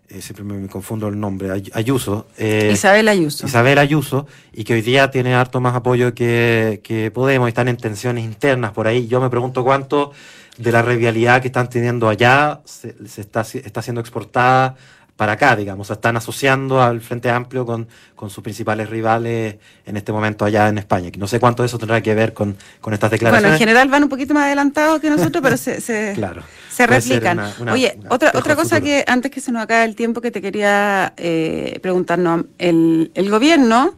eh, 0.08 0.21
siempre 0.21 0.45
me, 0.45 0.65
confundo 0.69 1.10
el 1.10 1.19
nombre, 1.19 1.62
Ayuso. 1.73 2.27
Eh, 2.38 2.69
Isabel 2.71 3.10
Ayuso. 3.10 3.45
Isabel 3.45 3.80
Ayuso, 3.80 4.27
y 4.53 4.63
que 4.63 4.75
hoy 4.75 4.82
día 4.82 5.12
tiene 5.12 5.36
harto 5.36 5.60
más 5.60 5.75
apoyo 5.75 6.13
que, 6.13 6.80
que 6.82 7.12
Podemos, 7.12 7.49
están 7.49 7.67
en 7.67 7.75
tensiones 7.75 8.23
internas 8.23 8.71
por 8.71 8.88
ahí. 8.88 9.08
Yo 9.08 9.19
me 9.19 9.30
pregunto 9.30 9.65
cuánto 9.65 10.13
de 10.58 10.71
la 10.71 10.82
revialidad 10.82 11.41
que 11.41 11.47
están 11.47 11.67
teniendo 11.69 12.08
allá 12.08 12.62
se, 12.63 12.95
se 13.06 13.19
está, 13.19 13.41
está 13.41 13.82
siendo 13.82 13.99
exportada 13.99 14.77
para 15.17 15.34
acá, 15.34 15.56
digamos, 15.56 15.89
están 15.89 16.15
asociando 16.15 16.80
al 16.80 17.01
Frente 17.01 17.32
Amplio 17.32 17.65
con, 17.65 17.88
con, 18.15 18.30
sus 18.30 18.43
principales 18.43 18.88
rivales 18.88 19.56
en 19.84 19.97
este 19.97 20.12
momento 20.12 20.45
allá 20.45 20.69
en 20.69 20.77
España. 20.77 21.10
No 21.17 21.27
sé 21.27 21.39
cuánto 21.39 21.63
eso 21.63 21.80
tendrá 21.80 22.01
que 22.01 22.13
ver 22.13 22.34
con, 22.34 22.56
con 22.80 22.93
estas 22.93 23.10
declaraciones. 23.10 23.41
Bueno, 23.41 23.56
en 23.56 23.60
general 23.60 23.89
van 23.89 24.03
un 24.03 24.10
poquito 24.10 24.36
más 24.36 24.43
adelantados 24.45 25.01
que 25.01 25.10
nosotros, 25.10 25.41
pero 25.41 25.58
se, 25.58 25.82
se, 25.82 26.15
se 26.69 26.88
replican. 26.88 27.39
Oye, 27.67 27.99
otra, 28.10 28.32
otra 28.36 28.56
cosa 28.56 28.80
que 28.80 29.03
antes 29.08 29.32
que 29.32 29.41
se 29.41 29.51
nos 29.51 29.63
acabe 29.63 29.86
el 29.86 29.95
tiempo 29.95 30.21
que 30.21 30.30
te 30.30 30.39
quería 30.39 31.13
eh, 31.17 31.80
preguntarnos, 31.82 32.45
el, 32.58 33.12
el 33.13 33.30
gobierno... 33.30 33.97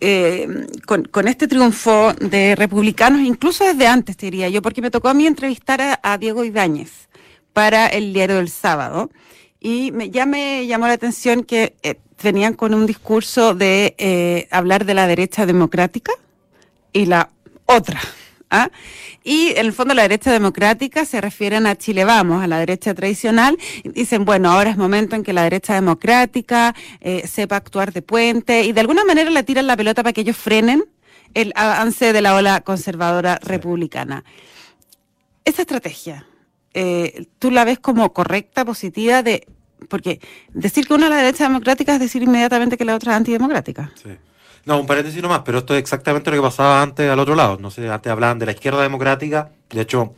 Eh, 0.00 0.46
con, 0.86 1.02
con, 1.06 1.26
este 1.26 1.48
triunfo 1.48 2.12
de 2.20 2.54
republicanos, 2.54 3.20
incluso 3.20 3.64
desde 3.64 3.88
antes, 3.88 4.16
te 4.16 4.26
diría 4.26 4.48
yo, 4.48 4.62
porque 4.62 4.80
me 4.80 4.92
tocó 4.92 5.08
a 5.08 5.14
mí 5.14 5.26
entrevistar 5.26 5.80
a, 5.80 5.98
a 6.04 6.18
Diego 6.18 6.44
Ibáñez 6.44 7.08
para 7.52 7.88
el 7.88 8.12
diario 8.12 8.36
del 8.36 8.48
sábado. 8.48 9.10
Y 9.60 9.90
me, 9.92 10.10
ya 10.10 10.26
me 10.26 10.66
llamó 10.66 10.86
la 10.86 10.92
atención 10.92 11.42
que 11.42 11.74
eh, 11.82 11.96
venían 12.22 12.54
con 12.54 12.74
un 12.74 12.86
discurso 12.86 13.54
de 13.54 13.94
eh, 13.98 14.48
hablar 14.50 14.84
de 14.84 14.94
la 14.94 15.06
derecha 15.06 15.46
democrática 15.46 16.12
y 16.92 17.06
la 17.06 17.30
otra. 17.66 18.00
¿ah? 18.50 18.70
Y 19.24 19.50
en 19.50 19.66
el 19.66 19.72
fondo 19.72 19.94
la 19.94 20.02
derecha 20.02 20.32
democrática 20.32 21.04
se 21.04 21.20
refieren 21.20 21.66
a 21.66 21.76
Chile 21.76 22.04
Vamos, 22.04 22.42
a 22.42 22.46
la 22.46 22.58
derecha 22.58 22.94
tradicional. 22.94 23.58
Y 23.82 23.90
dicen, 23.90 24.24
bueno, 24.24 24.50
ahora 24.50 24.70
es 24.70 24.76
momento 24.76 25.16
en 25.16 25.22
que 25.22 25.32
la 25.32 25.42
derecha 25.42 25.74
democrática 25.74 26.74
eh, 27.00 27.26
sepa 27.26 27.56
actuar 27.56 27.92
de 27.92 28.02
puente 28.02 28.64
y 28.64 28.72
de 28.72 28.80
alguna 28.80 29.04
manera 29.04 29.30
le 29.30 29.42
tiran 29.42 29.66
la 29.66 29.76
pelota 29.76 30.02
para 30.02 30.12
que 30.12 30.22
ellos 30.22 30.36
frenen 30.36 30.84
el 31.34 31.52
avance 31.56 32.12
de 32.12 32.22
la 32.22 32.34
ola 32.34 32.60
conservadora 32.62 33.38
republicana. 33.42 34.24
Esa 35.44 35.62
estrategia, 35.62 36.26
eh, 36.74 37.26
tú 37.38 37.50
la 37.50 37.64
ves 37.64 37.78
como 37.78 38.12
correcta, 38.12 38.64
positiva, 38.64 39.22
de 39.22 39.46
porque 39.88 40.20
decir 40.52 40.86
que 40.86 40.94
una 40.94 41.04
es 41.04 41.10
la 41.10 41.16
derecha 41.16 41.44
democrática 41.44 41.94
es 41.94 42.00
decir 42.00 42.22
inmediatamente 42.22 42.76
que 42.76 42.84
la 42.84 42.94
otra 42.94 43.12
es 43.12 43.18
antidemocrática. 43.18 43.92
Sí. 44.02 44.10
No, 44.64 44.80
un 44.80 44.86
paréntesis 44.86 45.22
nomás, 45.22 45.42
pero 45.44 45.58
esto 45.58 45.74
es 45.74 45.80
exactamente 45.80 46.30
lo 46.30 46.36
que 46.36 46.42
pasaba 46.42 46.82
antes 46.82 47.08
al 47.10 47.18
otro 47.18 47.34
lado. 47.34 47.58
No 47.58 47.70
sé, 47.70 47.88
antes 47.88 48.12
hablaban 48.12 48.38
de 48.38 48.46
la 48.46 48.52
izquierda 48.52 48.82
democrática, 48.82 49.50
de 49.70 49.80
hecho, 49.80 50.14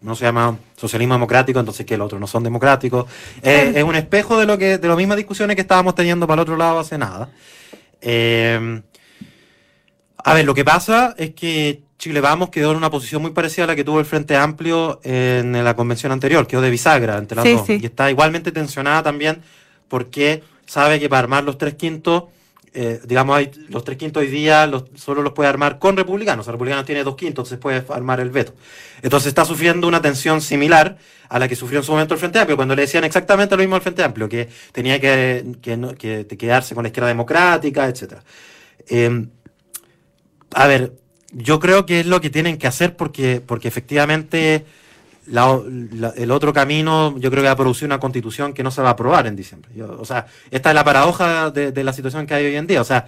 no 0.00 0.14
se 0.14 0.24
llama 0.24 0.56
socialismo 0.76 1.14
democrático, 1.14 1.60
entonces 1.60 1.84
que 1.84 1.94
el 1.94 2.00
otro 2.00 2.18
no 2.18 2.26
son 2.26 2.42
democráticos. 2.42 3.04
Eh, 3.42 3.72
es 3.76 3.84
un 3.84 3.94
espejo 3.96 4.38
de 4.38 4.46
lo 4.46 4.56
que, 4.56 4.78
de 4.78 4.88
las 4.88 4.96
mismas 4.96 5.18
discusiones 5.18 5.54
que 5.54 5.62
estábamos 5.62 5.94
teniendo 5.94 6.26
para 6.26 6.40
el 6.40 6.42
otro 6.42 6.56
lado 6.56 6.78
hace 6.78 6.96
nada. 6.96 7.28
Eh, 8.00 8.80
a 10.24 10.34
ver, 10.34 10.44
lo 10.44 10.54
que 10.54 10.64
pasa 10.64 11.14
es 11.18 11.34
que 11.34 11.82
Chile 12.00 12.22
Vamos 12.22 12.48
quedó 12.48 12.70
en 12.70 12.78
una 12.78 12.90
posición 12.90 13.20
muy 13.20 13.32
parecida 13.32 13.64
a 13.64 13.66
la 13.66 13.76
que 13.76 13.84
tuvo 13.84 14.00
el 14.00 14.06
Frente 14.06 14.34
Amplio 14.34 15.00
en 15.04 15.52
la 15.62 15.76
convención 15.76 16.10
anterior, 16.12 16.46
quedó 16.46 16.62
de 16.62 16.70
bisagra 16.70 17.18
entre 17.18 17.36
las 17.36 17.44
dos. 17.44 17.68
Y 17.68 17.84
está 17.84 18.10
igualmente 18.10 18.52
tensionada 18.52 19.02
también 19.02 19.42
porque 19.86 20.42
sabe 20.64 20.98
que 20.98 21.10
para 21.10 21.20
armar 21.20 21.44
los 21.44 21.58
tres 21.58 21.74
quintos, 21.74 22.24
eh, 22.72 23.02
digamos, 23.04 23.36
hay, 23.36 23.50
los 23.68 23.84
tres 23.84 23.98
quintos 23.98 24.22
hoy 24.22 24.28
día 24.28 24.66
los, 24.66 24.84
solo 24.94 25.20
los 25.20 25.34
puede 25.34 25.50
armar 25.50 25.78
con 25.78 25.94
republicanos. 25.94 26.46
El 26.46 26.54
republicano 26.54 26.86
tiene 26.86 27.04
dos 27.04 27.16
quintos, 27.16 27.52
entonces 27.52 27.58
puede 27.58 27.84
armar 27.94 28.20
el 28.20 28.30
veto. 28.30 28.54
Entonces 29.02 29.26
está 29.26 29.44
sufriendo 29.44 29.86
una 29.86 30.00
tensión 30.00 30.40
similar 30.40 30.96
a 31.28 31.38
la 31.38 31.48
que 31.48 31.54
sufrió 31.54 31.80
en 31.80 31.84
su 31.84 31.92
momento 31.92 32.14
el 32.14 32.20
Frente 32.20 32.38
Amplio, 32.38 32.56
cuando 32.56 32.74
le 32.74 32.82
decían 32.82 33.04
exactamente 33.04 33.54
lo 33.56 33.60
mismo 33.60 33.76
al 33.76 33.82
Frente 33.82 34.02
Amplio, 34.02 34.26
que 34.26 34.48
tenía 34.72 34.98
que, 34.98 35.44
que, 35.60 36.26
quedarse 36.38 36.74
con 36.74 36.82
la 36.82 36.88
izquierda 36.88 37.08
democrática, 37.08 37.86
etc. 37.86 38.14
Eh, 38.88 39.26
a 40.54 40.66
ver, 40.66 40.94
yo 41.32 41.60
creo 41.60 41.86
que 41.86 42.00
es 42.00 42.06
lo 42.06 42.20
que 42.20 42.30
tienen 42.30 42.58
que 42.58 42.66
hacer 42.66 42.96
porque, 42.96 43.40
porque 43.44 43.68
efectivamente 43.68 44.64
el 45.26 46.30
otro 46.30 46.52
camino 46.52 47.16
yo 47.18 47.30
creo 47.30 47.42
que 47.42 47.48
va 47.48 47.52
a 47.52 47.56
producir 47.56 47.86
una 47.86 48.00
constitución 48.00 48.52
que 48.52 48.62
no 48.62 48.70
se 48.70 48.82
va 48.82 48.88
a 48.88 48.92
aprobar 48.92 49.26
en 49.26 49.36
diciembre. 49.36 49.70
o 49.82 50.04
sea, 50.04 50.26
esta 50.50 50.70
es 50.70 50.74
la 50.74 50.84
paradoja 50.84 51.50
de, 51.50 51.84
la 51.84 51.92
situación 51.92 52.26
que 52.26 52.34
hay 52.34 52.46
hoy 52.46 52.56
en 52.56 52.66
día. 52.66 52.80
O 52.80 52.84
sea, 52.84 53.06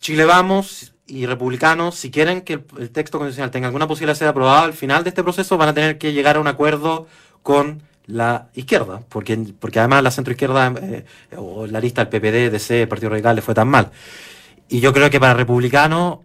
Chile 0.00 0.24
Vamos 0.24 0.92
y 1.06 1.26
republicanos, 1.26 1.94
si 1.94 2.10
quieren 2.10 2.42
que 2.42 2.54
el, 2.78 2.90
texto 2.90 3.18
constitucional 3.18 3.50
tenga 3.50 3.68
alguna 3.68 3.86
posibilidad 3.86 4.14
de 4.14 4.18
ser 4.18 4.28
aprobado, 4.28 4.64
al 4.64 4.72
final 4.72 5.04
de 5.04 5.10
este 5.10 5.22
proceso 5.22 5.56
van 5.56 5.70
a 5.70 5.74
tener 5.74 5.98
que 5.98 6.12
llegar 6.12 6.36
a 6.36 6.40
un 6.40 6.48
acuerdo 6.48 7.06
con 7.42 7.82
la 8.06 8.48
izquierda, 8.54 9.02
porque, 9.08 9.38
porque 9.58 9.78
además 9.78 10.02
la 10.02 10.10
centroizquierda 10.10 10.74
eh, 10.82 11.04
o 11.36 11.66
la 11.66 11.80
lista 11.80 12.04
del 12.04 12.08
PPD, 12.08 12.52
DC, 12.52 12.86
Partido 12.86 13.10
Radical 13.10 13.36
le 13.36 13.42
fue 13.42 13.54
tan 13.54 13.68
mal. 13.68 13.90
Y 14.68 14.80
yo 14.80 14.92
creo 14.92 15.10
que 15.10 15.20
para 15.20 15.34
republicanos 15.34 16.18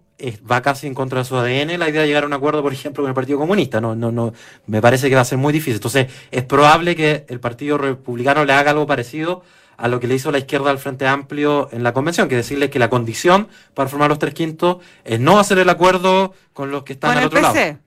va 0.49 0.61
casi 0.61 0.87
en 0.87 0.93
contra 0.93 1.19
de 1.19 1.25
su 1.25 1.35
ADN 1.35 1.79
la 1.79 1.89
idea 1.89 2.01
de 2.01 2.07
llegar 2.07 2.23
a 2.23 2.27
un 2.27 2.33
acuerdo, 2.33 2.61
por 2.61 2.73
ejemplo, 2.73 3.03
con 3.03 3.09
el 3.09 3.15
Partido 3.15 3.39
Comunista. 3.39 3.81
No, 3.81 3.95
no, 3.95 4.11
no, 4.11 4.33
me 4.67 4.81
parece 4.81 5.09
que 5.09 5.15
va 5.15 5.21
a 5.21 5.25
ser 5.25 5.37
muy 5.37 5.53
difícil. 5.53 5.75
Entonces, 5.75 6.07
es 6.31 6.43
probable 6.43 6.95
que 6.95 7.25
el 7.29 7.39
Partido 7.39 7.77
Republicano 7.77 8.45
le 8.45 8.53
haga 8.53 8.71
algo 8.71 8.85
parecido 8.85 9.43
a 9.77 9.87
lo 9.87 9.99
que 9.99 10.07
le 10.07 10.15
hizo 10.15 10.31
la 10.31 10.37
izquierda 10.37 10.69
al 10.69 10.77
Frente 10.77 11.07
Amplio 11.07 11.69
en 11.71 11.83
la 11.83 11.93
convención, 11.93 12.29
que 12.29 12.35
decirle 12.35 12.69
que 12.69 12.77
la 12.77 12.89
condición 12.89 13.47
para 13.73 13.89
formar 13.89 14.09
los 14.09 14.19
tres 14.19 14.33
quintos 14.33 14.77
es 15.03 15.19
no 15.19 15.39
hacer 15.39 15.57
el 15.57 15.69
acuerdo 15.69 16.33
con 16.53 16.69
los 16.69 16.83
que 16.83 16.93
están 16.93 17.17
al 17.17 17.25
otro 17.25 17.41
lado. 17.41 17.79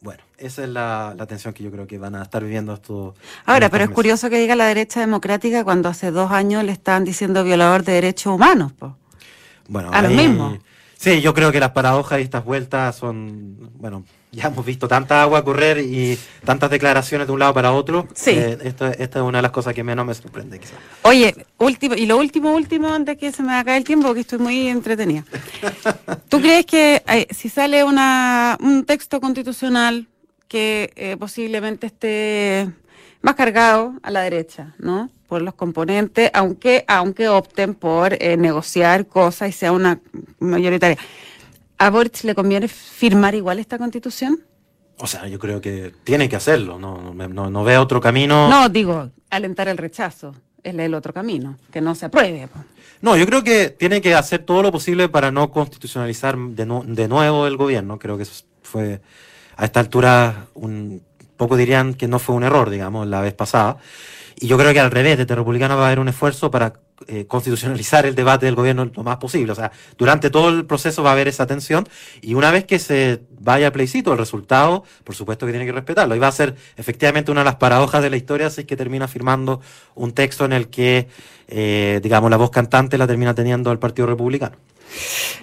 Bueno, 0.00 0.22
esa 0.38 0.62
es 0.62 0.68
la, 0.68 1.14
tensión 1.28 1.52
que 1.52 1.64
yo 1.64 1.70
creo 1.70 1.86
que 1.86 1.98
van 1.98 2.14
a 2.14 2.22
estar 2.22 2.42
viviendo 2.42 2.72
estos. 2.72 3.14
Ahora, 3.44 3.68
pero 3.68 3.84
es 3.84 3.90
curioso 3.90 4.30
que 4.30 4.38
diga 4.38 4.54
la 4.54 4.66
derecha 4.66 5.00
democrática 5.00 5.64
cuando 5.64 5.88
hace 5.88 6.12
dos 6.12 6.30
años 6.30 6.62
le 6.64 6.72
están 6.72 7.04
diciendo 7.04 7.42
violador 7.42 7.82
de 7.82 7.92
derechos 7.94 8.32
humanos. 8.32 8.72
Bueno, 9.68 9.90
a 9.92 10.02
lo 10.02 10.10
mismo. 10.10 10.56
Sí, 11.00 11.22
yo 11.22 11.32
creo 11.32 11.50
que 11.50 11.60
las 11.60 11.70
paradojas 11.70 12.20
y 12.20 12.24
estas 12.24 12.44
vueltas 12.44 12.94
son, 12.94 13.70
bueno, 13.78 14.04
ya 14.32 14.48
hemos 14.48 14.66
visto 14.66 14.86
tanta 14.86 15.22
agua 15.22 15.42
correr 15.42 15.78
y 15.78 16.18
tantas 16.44 16.68
declaraciones 16.68 17.26
de 17.26 17.32
un 17.32 17.38
lado 17.38 17.54
para 17.54 17.72
otro. 17.72 18.06
Sí. 18.14 18.32
Eh, 18.32 18.58
esta 18.62 18.90
es 18.90 19.16
una 19.16 19.38
de 19.38 19.42
las 19.42 19.50
cosas 19.50 19.72
que 19.72 19.82
menos 19.82 20.04
me 20.04 20.12
sorprende, 20.12 20.58
quizás. 20.58 20.76
Oye, 21.00 21.46
último, 21.56 21.94
y 21.94 22.04
lo 22.04 22.18
último, 22.18 22.52
último, 22.52 22.92
antes 22.92 23.16
que 23.16 23.32
se 23.32 23.42
me 23.42 23.54
acabe 23.54 23.78
el 23.78 23.84
tiempo, 23.84 24.12
que 24.12 24.20
estoy 24.20 24.40
muy 24.40 24.68
entretenida. 24.68 25.24
¿Tú 26.28 26.38
crees 26.42 26.66
que 26.66 27.02
eh, 27.08 27.26
si 27.30 27.48
sale 27.48 27.82
una, 27.82 28.58
un 28.60 28.84
texto 28.84 29.22
constitucional 29.22 30.06
que 30.48 30.92
eh, 30.96 31.16
posiblemente 31.18 31.86
esté 31.86 32.70
más 33.22 33.36
cargado 33.36 33.94
a 34.02 34.10
la 34.10 34.20
derecha, 34.20 34.74
¿no? 34.78 35.08
Por 35.30 35.42
los 35.42 35.54
componentes, 35.54 36.28
aunque, 36.34 36.84
aunque 36.88 37.28
opten 37.28 37.74
por 37.74 38.14
eh, 38.20 38.36
negociar 38.36 39.06
cosas 39.06 39.50
y 39.50 39.52
sea 39.52 39.70
una 39.70 40.00
mayoritaria. 40.40 40.98
¿A 41.78 41.88
Boric 41.88 42.24
le 42.24 42.34
conviene 42.34 42.66
firmar 42.66 43.36
igual 43.36 43.60
esta 43.60 43.78
constitución? 43.78 44.40
O 44.98 45.06
sea, 45.06 45.28
yo 45.28 45.38
creo 45.38 45.60
que 45.60 45.94
tiene 46.02 46.28
que 46.28 46.34
hacerlo, 46.34 46.80
no, 46.80 47.14
no, 47.14 47.48
no 47.48 47.64
ve 47.64 47.78
otro 47.78 48.00
camino. 48.00 48.50
No, 48.50 48.68
digo, 48.68 49.10
alentar 49.30 49.68
el 49.68 49.78
rechazo, 49.78 50.34
es 50.64 50.74
el 50.74 50.94
otro 50.94 51.14
camino, 51.14 51.56
que 51.70 51.80
no 51.80 51.94
se 51.94 52.06
apruebe. 52.06 52.48
No, 53.00 53.16
yo 53.16 53.24
creo 53.24 53.44
que 53.44 53.70
tiene 53.70 54.00
que 54.00 54.14
hacer 54.14 54.40
todo 54.40 54.62
lo 54.64 54.72
posible 54.72 55.08
para 55.08 55.30
no 55.30 55.52
constitucionalizar 55.52 56.36
de, 56.36 56.66
de 56.86 57.08
nuevo 57.08 57.46
el 57.46 57.56
gobierno. 57.56 58.00
Creo 58.00 58.16
que 58.16 58.24
eso 58.24 58.44
fue 58.62 59.00
a 59.56 59.64
esta 59.64 59.78
altura 59.78 60.46
un 60.54 61.02
poco 61.36 61.56
dirían 61.56 61.94
que 61.94 62.08
no 62.08 62.18
fue 62.18 62.34
un 62.34 62.42
error, 62.42 62.68
digamos, 62.68 63.06
la 63.06 63.20
vez 63.20 63.32
pasada. 63.32 63.78
Y 64.40 64.46
yo 64.46 64.56
creo 64.56 64.72
que 64.72 64.80
al 64.80 64.90
revés, 64.90 65.18
desde 65.18 65.34
Republicano 65.34 65.76
va 65.76 65.84
a 65.84 65.86
haber 65.86 66.00
un 66.00 66.08
esfuerzo 66.08 66.50
para 66.50 66.72
eh, 67.06 67.26
constitucionalizar 67.26 68.06
el 68.06 68.14
debate 68.14 68.46
del 68.46 68.54
gobierno 68.54 68.90
lo 68.94 69.02
más 69.02 69.18
posible. 69.18 69.52
O 69.52 69.54
sea, 69.54 69.70
durante 69.98 70.30
todo 70.30 70.48
el 70.48 70.64
proceso 70.64 71.02
va 71.02 71.10
a 71.10 71.12
haber 71.12 71.28
esa 71.28 71.46
tensión 71.46 71.86
y 72.22 72.32
una 72.32 72.50
vez 72.50 72.64
que 72.64 72.78
se 72.78 73.20
vaya 73.38 73.66
al 73.66 73.72
plebiscito, 73.72 74.12
el 74.12 74.18
resultado, 74.18 74.84
por 75.04 75.14
supuesto 75.14 75.44
que 75.44 75.52
tiene 75.52 75.66
que 75.66 75.72
respetarlo. 75.72 76.16
Y 76.16 76.18
va 76.18 76.28
a 76.28 76.32
ser 76.32 76.56
efectivamente 76.78 77.30
una 77.30 77.42
de 77.42 77.46
las 77.46 77.56
paradojas 77.56 78.02
de 78.02 78.08
la 78.08 78.16
historia 78.16 78.48
si 78.48 78.62
es 78.62 78.66
que 78.66 78.76
termina 78.76 79.08
firmando 79.08 79.60
un 79.94 80.12
texto 80.12 80.46
en 80.46 80.54
el 80.54 80.68
que, 80.68 81.08
eh, 81.48 82.00
digamos, 82.02 82.30
la 82.30 82.38
voz 82.38 82.50
cantante 82.50 82.96
la 82.96 83.06
termina 83.06 83.34
teniendo 83.34 83.70
el 83.72 83.78
Partido 83.78 84.06
Republicano. 84.06 84.56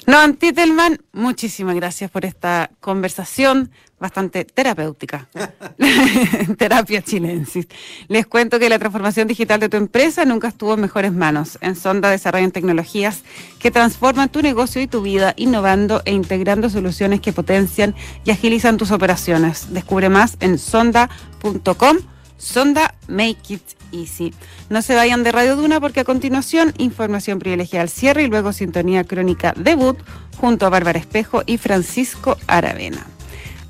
No, 0.05 0.19
Antitelman, 0.19 0.99
muchísimas 1.11 1.75
gracias 1.75 2.09
por 2.09 2.25
esta 2.25 2.71
conversación 2.79 3.71
bastante 3.99 4.45
terapéutica. 4.45 5.27
Terapia 6.57 7.01
chilensis. 7.01 7.67
Les 8.07 8.25
cuento 8.25 8.59
que 8.59 8.69
la 8.69 8.79
transformación 8.79 9.27
digital 9.27 9.59
de 9.59 9.69
tu 9.69 9.77
empresa 9.77 10.25
nunca 10.25 10.49
estuvo 10.49 10.73
en 10.73 10.81
mejores 10.81 11.13
manos. 11.13 11.57
En 11.61 11.75
Sonda 11.75 12.09
desarrollan 12.09 12.51
tecnologías 12.51 13.23
que 13.59 13.71
transforman 13.71 14.29
tu 14.29 14.41
negocio 14.41 14.81
y 14.81 14.87
tu 14.87 15.01
vida, 15.01 15.33
innovando 15.37 16.01
e 16.05 16.11
integrando 16.11 16.69
soluciones 16.69 17.21
que 17.21 17.33
potencian 17.33 17.95
y 18.25 18.31
agilizan 18.31 18.77
tus 18.77 18.91
operaciones. 18.91 19.73
Descubre 19.73 20.09
más 20.09 20.37
en 20.39 20.57
sonda.com. 20.57 21.97
Sonda 22.37 22.93
Make 23.07 23.37
It 23.49 23.63
Easy. 23.91 24.31
No 24.69 24.83
se 24.83 24.93
vayan 24.93 25.23
de 25.23 25.31
Radio 25.31 25.55
Duna 25.55 25.79
porque 25.81 26.01
a 26.01 26.03
continuación 26.03 26.71
información 26.77 27.39
privilegiada 27.39 27.81
al 27.81 27.89
cierre 27.89 28.23
y 28.23 28.27
luego 28.27 28.53
sintonía 28.53 29.03
crónica 29.05 29.53
debut 29.57 29.97
junto 30.39 30.67
a 30.67 30.69
Bárbara 30.69 30.99
Espejo 30.99 31.41
y 31.47 31.57
Francisco 31.57 32.37
Aravena. 32.45 33.16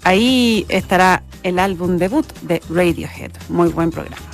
Ahí 0.08 0.66
estará 0.70 1.22
el 1.44 1.60
álbum 1.60 1.98
debut 1.98 2.26
de 2.44 2.62
Radiohead. 2.70 3.32
Muy 3.50 3.68
buen 3.68 3.92
programa. 3.92 4.26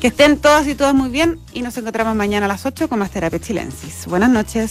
Que 0.00 0.06
estén 0.06 0.38
todas 0.38 0.66
y 0.66 0.74
todas 0.74 0.94
muy 0.94 1.10
bien 1.10 1.38
y 1.52 1.60
nos 1.60 1.76
encontramos 1.76 2.16
mañana 2.16 2.46
a 2.46 2.48
las 2.48 2.64
8 2.64 2.88
con 2.88 2.98
más 2.98 3.10
Terapia 3.10 3.38
Chilensis. 3.38 4.06
Buenas 4.06 4.30
noches. 4.30 4.66